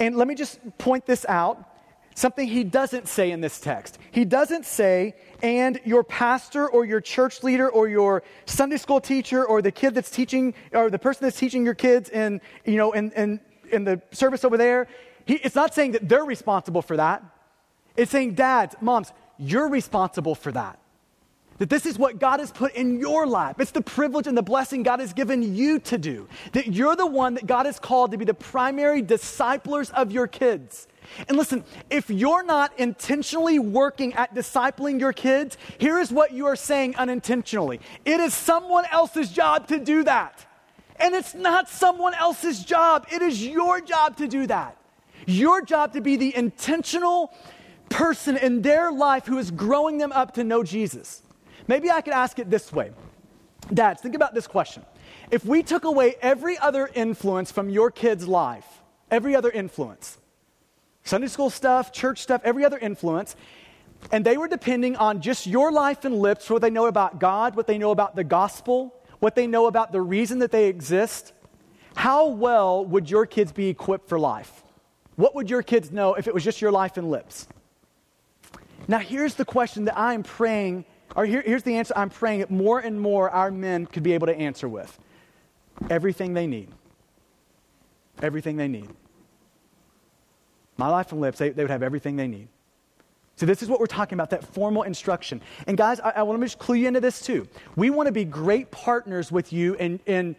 [0.00, 1.70] And let me just point this out
[2.16, 3.98] something he doesn't say in this text.
[4.10, 5.14] He doesn't say,
[5.44, 9.94] and your pastor or your church leader or your Sunday school teacher or the kid
[9.94, 13.38] that's teaching or the person that's teaching your kids in, you know, in, in,
[13.70, 14.88] in the service over there.
[15.26, 17.22] He, it's not saying that they're responsible for that.
[17.94, 20.78] It's saying, dads, moms, you're responsible for that.
[21.58, 23.56] That this is what God has put in your life.
[23.60, 26.26] It's the privilege and the blessing God has given you to do.
[26.52, 30.26] That you're the one that God has called to be the primary disciplers of your
[30.26, 30.88] kids.
[31.28, 36.46] And listen, if you're not intentionally working at discipling your kids, here is what you
[36.46, 40.46] are saying unintentionally it is someone else's job to do that.
[40.96, 44.76] And it's not someone else's job, it is your job to do that.
[45.26, 47.32] Your job to be the intentional
[47.88, 51.22] person in their life who is growing them up to know Jesus.
[51.66, 52.92] Maybe I could ask it this way
[53.72, 54.84] Dads, think about this question.
[55.30, 58.66] If we took away every other influence from your kid's life,
[59.10, 60.18] every other influence,
[61.04, 63.36] Sunday school stuff, church stuff, every other influence,
[64.10, 67.18] and they were depending on just your life and lips for what they know about
[67.18, 70.66] God, what they know about the gospel, what they know about the reason that they
[70.66, 71.32] exist,
[71.94, 74.64] how well would your kids be equipped for life?
[75.16, 77.46] What would your kids know if it was just your life and lips?
[78.88, 80.84] Now, here's the question that I'm praying
[81.16, 84.12] or here, here's the answer I'm praying that more and more our men could be
[84.14, 84.98] able to answer with
[85.90, 86.68] everything they need.
[88.22, 88.88] Everything they need.
[90.76, 92.48] My life and lips, they, they would have everything they need.
[93.36, 95.40] So, this is what we're talking about that formal instruction.
[95.66, 97.48] And, guys, I, I want to just clue you into this too.
[97.74, 100.36] We want to be great partners with you in, in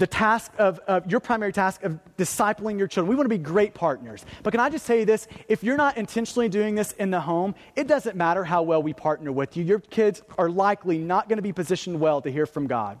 [0.00, 3.08] the task of, your primary task of discipling your children.
[3.10, 4.24] We want to be great partners.
[4.42, 5.28] But can I just say this?
[5.46, 8.94] If you're not intentionally doing this in the home, it doesn't matter how well we
[8.94, 9.64] partner with you.
[9.64, 12.98] Your kids are likely not going to be positioned well to hear from God.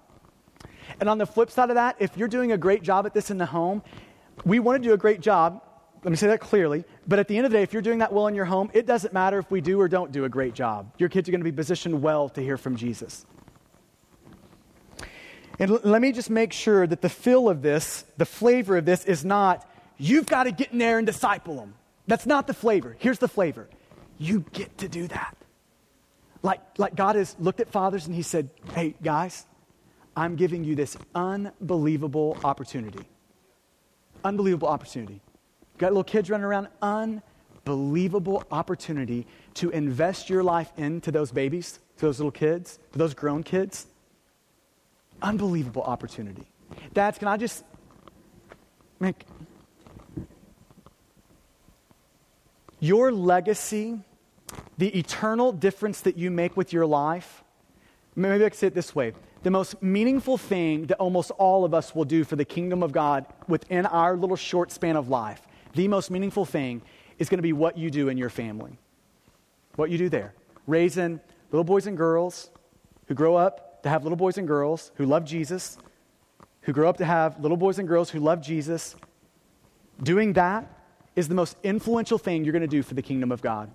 [1.00, 3.30] And on the flip side of that, if you're doing a great job at this
[3.30, 3.82] in the home,
[4.44, 5.62] we want to do a great job.
[6.02, 6.84] Let me say that clearly.
[7.06, 8.70] But at the end of the day, if you're doing that well in your home,
[8.72, 10.92] it doesn't matter if we do or don't do a great job.
[10.98, 13.26] Your kids are going to be positioned well to hear from Jesus.
[15.58, 18.86] And l- let me just make sure that the feel of this, the flavor of
[18.86, 21.74] this, is not, you've got to get in there and disciple them.
[22.06, 22.96] That's not the flavor.
[22.98, 23.68] Here's the flavor
[24.18, 25.36] you get to do that.
[26.42, 29.46] Like, like God has looked at fathers and he said, hey, guys,
[30.16, 33.04] I'm giving you this unbelievable opportunity.
[34.24, 35.20] Unbelievable opportunity.
[35.80, 42.04] Got little kids running around, unbelievable opportunity to invest your life into those babies, to
[42.04, 43.86] those little kids, to those grown kids.
[45.22, 46.46] Unbelievable opportunity.
[46.92, 47.64] Dads, can I just
[49.00, 49.24] make
[52.78, 54.00] your legacy,
[54.76, 57.42] the eternal difference that you make with your life?
[58.14, 61.72] Maybe I could say it this way the most meaningful thing that almost all of
[61.72, 65.40] us will do for the kingdom of God within our little short span of life,
[65.74, 66.82] the most meaningful thing
[67.18, 68.78] is going to be what you do in your family.
[69.76, 70.34] What you do there.
[70.66, 71.20] Raising
[71.52, 72.50] little boys and girls
[73.06, 75.78] who grow up to have little boys and girls who love Jesus,
[76.62, 78.96] who grow up to have little boys and girls who love Jesus.
[80.02, 80.66] Doing that
[81.16, 83.70] is the most influential thing you're going to do for the kingdom of God.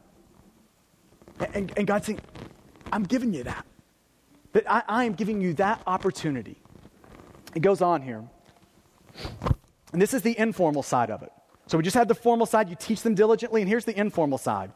[1.54, 2.20] And, and God's saying,
[2.92, 3.66] I'm giving you that.
[4.54, 6.58] That I, I am giving you that opportunity.
[7.54, 8.24] It goes on here.
[9.92, 11.32] And this is the informal side of it.
[11.68, 14.38] So we just had the formal side, you teach them diligently, and here's the informal
[14.38, 14.72] side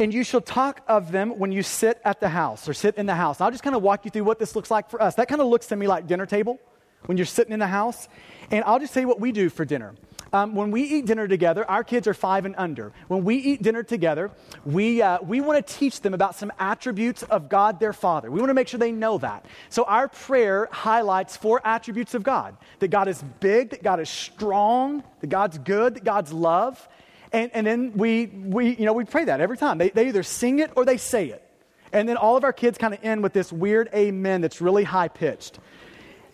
[0.00, 3.06] and you shall talk of them when you sit at the house or sit in
[3.06, 3.40] the house.
[3.40, 5.14] I'll just kind of walk you through what this looks like for us.
[5.16, 6.58] That kind of looks to me like dinner table
[7.04, 8.08] when you're sitting in the house.
[8.50, 9.94] And I'll just tell you what we do for dinner.
[10.32, 12.92] Um, when we eat dinner together, our kids are five and under.
[13.08, 14.30] When we eat dinner together,
[14.64, 18.30] we, uh, we want to teach them about some attributes of God their Father.
[18.30, 19.46] We want to make sure they know that.
[19.70, 24.08] So our prayer highlights four attributes of God that God is big, that God is
[24.08, 26.88] strong, that God's good, that God's love,
[27.32, 29.78] and, and then we, we, you know, we pray that every time.
[29.78, 31.46] They, they either sing it or they say it.
[31.92, 34.84] And then all of our kids kind of end with this weird amen that's really
[34.84, 35.58] high pitched.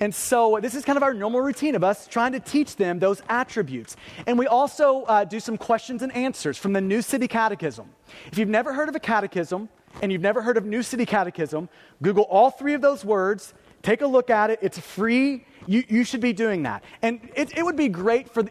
[0.01, 2.99] And so this is kind of our normal routine of us trying to teach them
[2.99, 3.97] those attributes.
[4.26, 7.88] And we also uh, do some questions and answers from the New City Catechism.
[8.30, 9.68] If you've never heard of a catechism
[10.03, 11.68] and you've never heard of New City Catechism,
[12.03, 14.59] Google all three of those words, take a look at it.
[14.61, 15.47] It's free.
[15.66, 16.84] You, you should be doing that.
[17.01, 18.44] And it, it would be great for,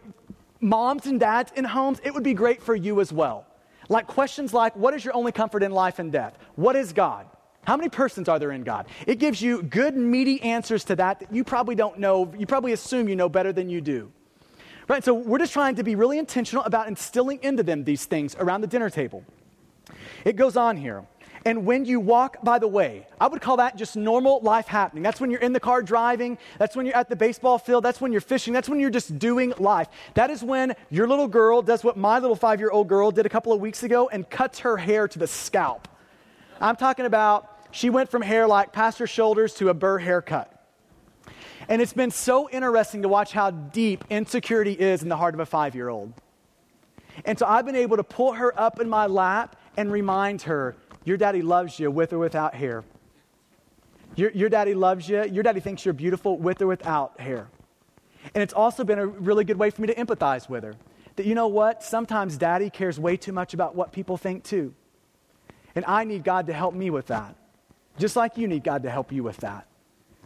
[0.59, 3.45] moms and dads in homes, it would be great for you as well.
[3.87, 6.37] Like questions like, what is your only comfort in life and death?
[6.55, 7.27] What is God?
[7.66, 8.86] How many persons are there in God?
[9.07, 12.32] It gives you good, meaty answers to that that you probably don't know.
[12.38, 14.11] You probably assume you know better than you do.
[14.88, 15.03] Right?
[15.03, 18.61] So we're just trying to be really intentional about instilling into them these things around
[18.61, 19.24] the dinner table.
[20.24, 21.05] It goes on here.
[21.47, 23.05] and when you walk by the way.
[23.22, 25.03] I would call that just normal life happening.
[25.03, 28.01] That's when you're in the car driving, that's when you're at the baseball field, that's
[28.01, 29.88] when you're fishing, that's when you're just doing life.
[30.16, 33.28] That is when your little girl does what my little five year old girl did
[33.28, 35.88] a couple of weeks ago and cuts her hair to the scalp.
[36.59, 40.49] I'm talking about she went from hair like past her shoulders to a burr haircut.
[41.67, 45.41] And it's been so interesting to watch how deep insecurity is in the heart of
[45.41, 46.13] a five year old.
[47.26, 50.78] And so I've been able to pull her up in my lap and remind her,
[51.03, 52.86] Your daddy loves you with or without hair.
[54.15, 55.26] Your, your daddy loves you.
[55.26, 57.49] Your daddy thinks you're beautiful with or without hair.
[58.34, 60.76] And it's also been a really good way for me to empathize with her.
[61.17, 61.84] That you know what?
[61.84, 64.73] Sometimes daddy cares way too much about what people think too.
[65.76, 67.36] And I need God to help me with that.
[67.97, 69.67] Just like you need God to help you with that.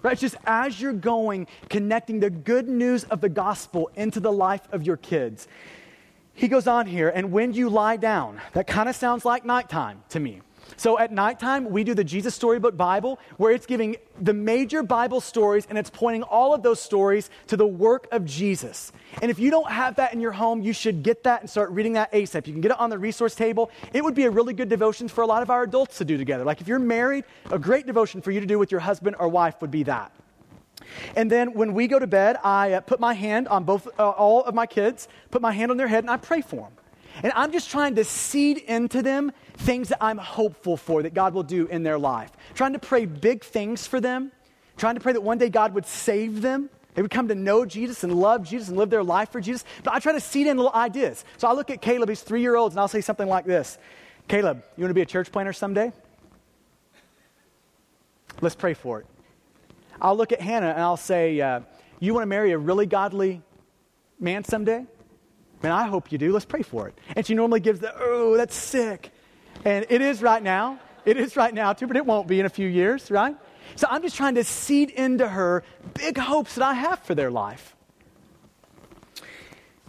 [0.02, 0.18] Right?
[0.18, 4.84] Just as you're going, connecting the good news of the gospel into the life of
[4.84, 5.48] your kids.
[6.34, 10.04] He goes on here, and when you lie down, that kind of sounds like nighttime
[10.10, 10.42] to me.
[10.78, 15.22] So at nighttime, we do the Jesus Storybook Bible, where it's giving the major Bible
[15.22, 18.92] stories and it's pointing all of those stories to the work of Jesus.
[19.22, 21.72] And if you don't have that in your home, you should get that and start
[21.72, 22.48] reading that ASAP.
[22.48, 23.72] You can get it on the resource table.
[23.94, 26.18] It would be a really good devotion for a lot of our adults to do
[26.18, 26.44] together.
[26.44, 29.28] Like if you're married, a great devotion for you to do with your husband or
[29.28, 30.12] wife would be that.
[31.16, 34.10] And then when we go to bed, I uh, put my hand on both, uh,
[34.10, 36.72] all of my kids, put my hand on their head, and I pray for them.
[37.24, 41.34] And I'm just trying to seed into them things that I'm hopeful for that God
[41.34, 42.32] will do in their life.
[42.54, 44.32] Trying to pray big things for them,
[44.78, 46.70] trying to pray that one day God would save them.
[46.96, 49.64] They would come to know Jesus and love Jesus and live their life for Jesus.
[49.84, 51.24] But I try to seed in little ideas.
[51.38, 53.78] So I look at Caleb, he's three year olds, and I'll say something like this
[54.28, 55.92] Caleb, you want to be a church planter someday?
[58.42, 59.08] Let's pray for it.
[60.02, 61.62] I'll look at Hannah and I'll say, uh,
[62.00, 63.42] You want to marry a really godly
[64.20, 64.86] man someday?
[65.62, 66.32] Man, I hope you do.
[66.32, 66.98] Let's pray for it.
[67.16, 69.12] And she normally gives the, oh, that's sick.
[69.66, 70.80] And it is right now.
[71.06, 73.36] It is right now, too, but it won't be in a few years, right?
[73.76, 77.32] So I'm just trying to seed into her big hopes that I have for their
[77.32, 77.76] life.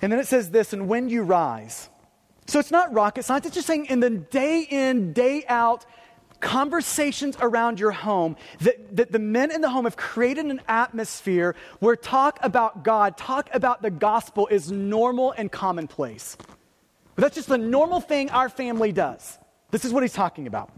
[0.03, 1.89] And then it says this, and when you rise.
[2.47, 5.87] So it's not rocket science, it's just saying in the day in, day out
[6.41, 11.55] conversations around your home that, that the men in the home have created an atmosphere
[11.81, 16.37] where talk about God, talk about the gospel is normal and commonplace.
[17.15, 19.39] But that's just the normal thing our family does.
[19.71, 20.71] This is what he's talking about.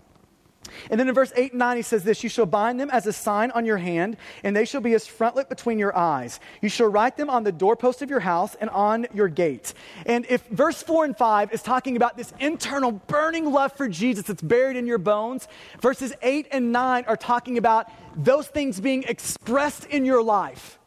[0.91, 3.07] And then in verse 8 and 9, he says this You shall bind them as
[3.07, 6.41] a sign on your hand, and they shall be as frontlet between your eyes.
[6.61, 9.75] You shall write them on the doorpost of your house and on your gate.
[10.07, 14.27] And if verse 4 and 5 is talking about this internal burning love for Jesus
[14.27, 15.49] that's buried in your bones,
[15.81, 20.79] verses 8 and 9 are talking about those things being expressed in your life.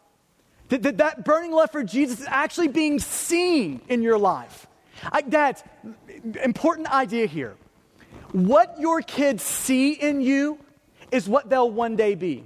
[0.70, 4.68] That, that, that burning love for Jesus is actually being seen in your life.
[5.12, 5.64] I, dads,
[6.44, 7.56] important idea here
[8.36, 10.60] what your kids see in you
[11.10, 12.44] is what they'll one day be.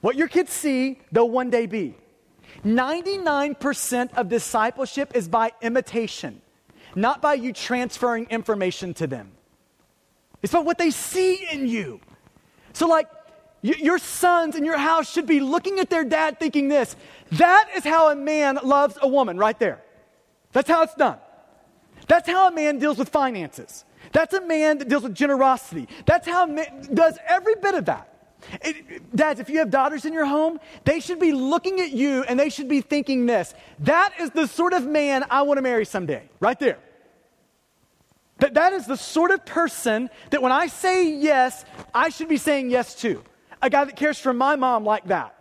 [0.00, 1.94] What your kids see, they'll one day be.
[2.64, 6.42] 99% of discipleship is by imitation,
[6.96, 9.30] not by you transferring information to them.
[10.42, 12.00] It's about what they see in you.
[12.72, 13.06] So, like,
[13.62, 16.96] your sons in your house should be looking at their dad thinking this
[17.30, 19.80] that is how a man loves a woman, right there.
[20.52, 21.18] That's how it's done.
[22.08, 23.84] That's how a man deals with finances.
[24.14, 25.88] That's a man that deals with generosity.
[26.06, 28.08] That's how man does every bit of that.
[28.62, 32.22] It, dads, if you have daughters in your home, they should be looking at you
[32.22, 33.54] and they should be thinking this.
[33.80, 36.78] That is the sort of man I want to marry someday, right there.
[38.38, 42.36] That, that is the sort of person that when I say yes, I should be
[42.36, 43.22] saying yes to.
[43.62, 45.34] A guy that cares for my mom like that.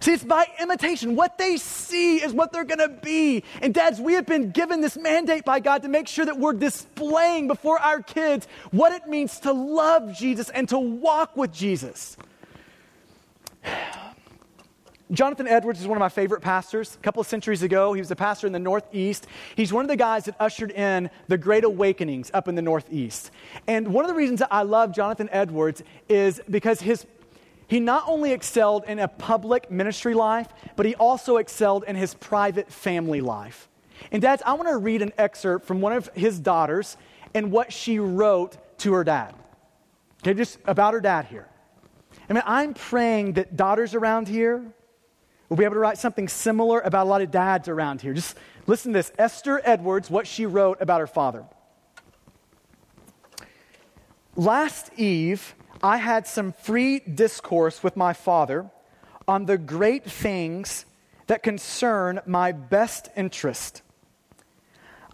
[0.00, 1.16] See, it's by imitation.
[1.16, 3.44] What they see is what they're going to be.
[3.62, 6.52] And dads, we have been given this mandate by God to make sure that we're
[6.52, 12.16] displaying before our kids what it means to love Jesus and to walk with Jesus.
[15.12, 16.96] Jonathan Edwards is one of my favorite pastors.
[16.96, 19.28] A couple of centuries ago, he was a pastor in the Northeast.
[19.54, 23.30] He's one of the guys that ushered in the Great Awakenings up in the Northeast.
[23.68, 27.06] And one of the reasons that I love Jonathan Edwards is because his
[27.68, 32.14] he not only excelled in a public ministry life, but he also excelled in his
[32.14, 33.68] private family life.
[34.12, 36.96] And, dads, I want to read an excerpt from one of his daughters
[37.34, 39.34] and what she wrote to her dad.
[40.22, 41.48] Okay, just about her dad here.
[42.28, 44.64] I mean, I'm praying that daughters around here
[45.48, 48.12] will be able to write something similar about a lot of dads around here.
[48.12, 48.36] Just
[48.66, 51.44] listen to this Esther Edwards, what she wrote about her father.
[54.34, 58.70] Last Eve, I had some free discourse with my father
[59.28, 60.86] on the great things
[61.26, 63.82] that concern my best interest.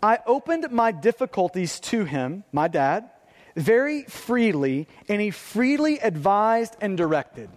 [0.03, 3.09] I opened my difficulties to him, my dad,
[3.57, 7.49] very freely, and he freely advised and directed.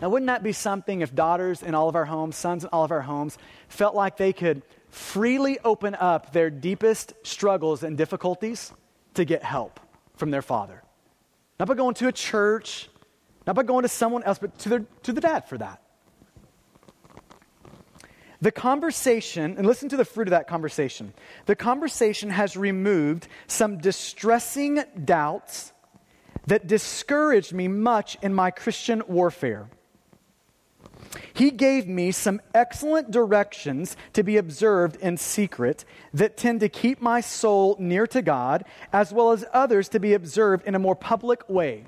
[0.00, 2.84] Now, wouldn't that be something if daughters in all of our homes, sons in all
[2.84, 3.38] of our homes,
[3.68, 8.72] felt like they could freely open up their deepest struggles and difficulties
[9.14, 9.80] to get help
[10.16, 10.82] from their father?
[11.58, 12.88] Not by going to a church,
[13.46, 15.82] not by going to someone else, but to, their, to the dad for that.
[18.40, 21.12] The conversation, and listen to the fruit of that conversation.
[21.46, 25.72] The conversation has removed some distressing doubts
[26.46, 29.68] that discouraged me much in my Christian warfare.
[31.32, 37.00] He gave me some excellent directions to be observed in secret that tend to keep
[37.00, 40.96] my soul near to God, as well as others to be observed in a more
[40.96, 41.84] public way.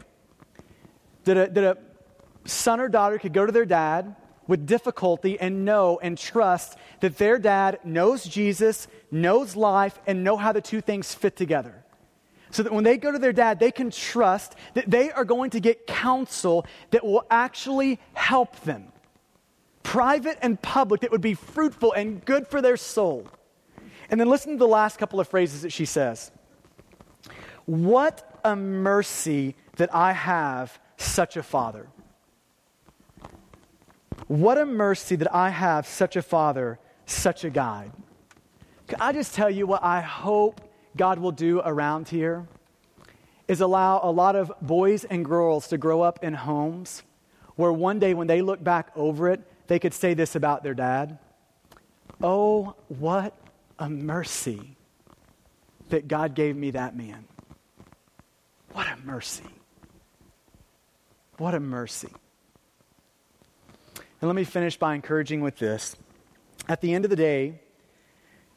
[1.25, 5.65] That a, that a son or daughter could go to their dad with difficulty and
[5.65, 10.81] know and trust that their dad knows Jesus, knows life, and know how the two
[10.81, 11.85] things fit together.
[12.51, 15.51] So that when they go to their dad, they can trust that they are going
[15.51, 18.93] to get counsel that will actually help them.
[19.91, 23.27] Private and public, that would be fruitful and good for their soul.
[24.09, 26.31] And then listen to the last couple of phrases that she says.
[27.67, 31.89] What a mercy that I have such a father.
[34.29, 37.91] What a mercy that I have such a father, such a guide.
[38.87, 40.61] Can I just tell you what I hope
[40.97, 42.47] God will do around here?
[43.49, 47.03] Is allow a lot of boys and girls to grow up in homes
[47.57, 50.75] where one day when they look back over it, they could say this about their
[50.75, 51.17] dad
[52.21, 53.35] Oh, what
[53.79, 54.77] a mercy
[55.91, 57.25] that God gave me that man.
[58.73, 59.45] What a mercy.
[61.39, 62.09] What a mercy.
[63.95, 65.95] And let me finish by encouraging with this.
[66.69, 67.61] At the end of the day,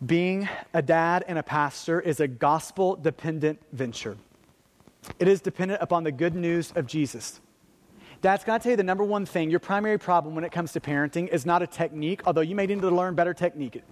[0.03, 4.18] being a dad and a pastor is a gospel dependent venture.
[5.20, 7.39] It is dependent upon the good news of Jesus.
[8.24, 10.71] Dad's got to tell you the number one thing your primary problem when it comes
[10.71, 13.84] to parenting is not a technique, although you may need to learn better technique.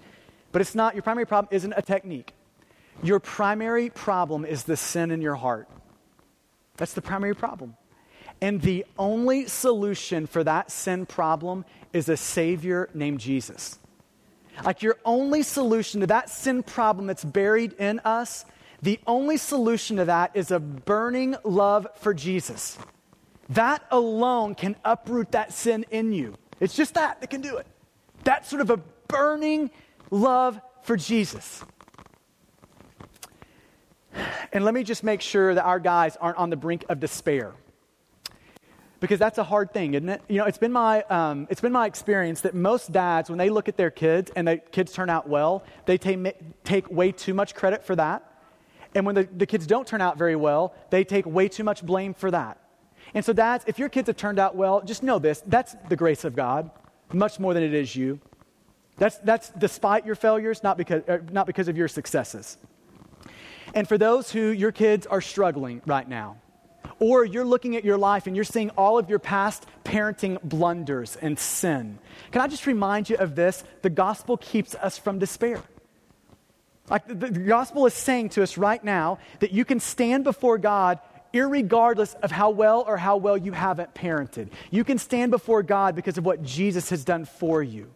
[0.54, 2.32] But it's not, your primary problem isn't a technique.
[3.04, 5.68] Your primary problem is the sin in your heart.
[6.78, 7.76] That's the primary problem.
[8.40, 13.80] And the only solution for that sin problem is a Savior named Jesus.
[14.64, 18.46] Like your only solution to that sin problem that's buried in us,
[18.82, 22.78] the only solution to that is a burning love for Jesus.
[23.52, 26.36] That alone can uproot that sin in you.
[26.60, 27.68] It's just that that can do it.
[28.24, 28.78] That sort of a
[29.08, 29.72] burning
[30.10, 31.64] love for Jesus.
[34.54, 37.54] And let me just make sure that our guys aren't on the brink of despair
[39.02, 40.22] because that's a hard thing, isn't it?
[40.30, 43.50] You know, it's been my um, it's been my experience that most dads, when they
[43.50, 47.34] look at their kids and the kids turn out well, they take take way too
[47.34, 48.24] much credit for that,
[48.96, 51.86] and when the, the kids don't turn out very well, they take way too much
[51.86, 52.61] blame for that.
[53.14, 55.96] And so, dads, if your kids have turned out well, just know this: that's the
[55.96, 56.72] grace of God,
[57.14, 58.20] much more than it is you.
[58.98, 62.58] That's that's despite your failures, not because uh, not because of your successes.
[63.74, 66.38] And for those who your kids are struggling right now,
[67.00, 71.16] or you're looking at your life and you're seeing all of your past parenting blunders
[71.16, 71.98] and sin.
[72.32, 73.64] Can I just remind you of this?
[73.82, 75.62] The gospel keeps us from despair.
[76.90, 80.58] Like the, the gospel is saying to us right now that you can stand before
[80.58, 81.00] God
[81.34, 84.50] regardless of how well or how well you haven't parented.
[84.70, 87.92] You can stand before God because of what Jesus has done for you.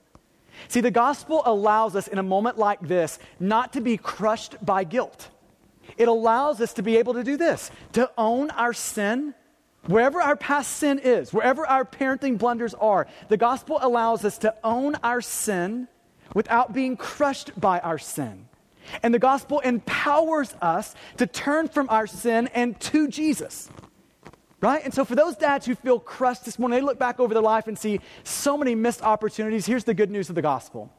[0.67, 4.83] See, the gospel allows us in a moment like this not to be crushed by
[4.83, 5.29] guilt.
[5.97, 9.33] It allows us to be able to do this to own our sin.
[9.86, 14.55] Wherever our past sin is, wherever our parenting blunders are, the gospel allows us to
[14.63, 15.88] own our sin
[16.33, 18.47] without being crushed by our sin.
[19.03, 23.69] And the gospel empowers us to turn from our sin and to Jesus.
[24.61, 24.83] Right?
[24.83, 27.43] And so, for those dads who feel crushed this morning, they look back over their
[27.43, 29.65] life and see so many missed opportunities.
[29.65, 30.91] Here's the good news of the gospel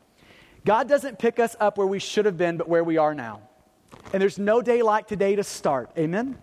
[0.64, 3.40] God doesn't pick us up where we should have been, but where we are now.
[4.12, 5.90] And there's no day like today to start.
[5.98, 6.38] Amen?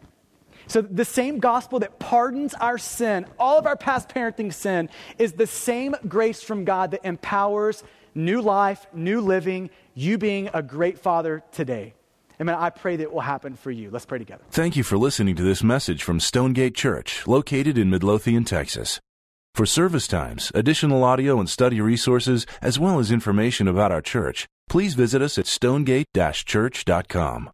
[0.67, 5.33] So, the same gospel that pardons our sin, all of our past parenting sin, is
[5.33, 7.83] the same grace from God that empowers
[8.15, 11.93] new life, new living, you being a great father today.
[12.41, 12.55] Amen.
[12.55, 13.91] I pray that it will happen for you.
[13.91, 14.43] Let's pray together.
[14.51, 18.99] Thank you for listening to this message from Stonegate Church, located in Midlothian, Texas.
[19.55, 24.47] For service times, additional audio and study resources, as well as information about our church,
[24.67, 27.51] please visit us at stonegate-church.com.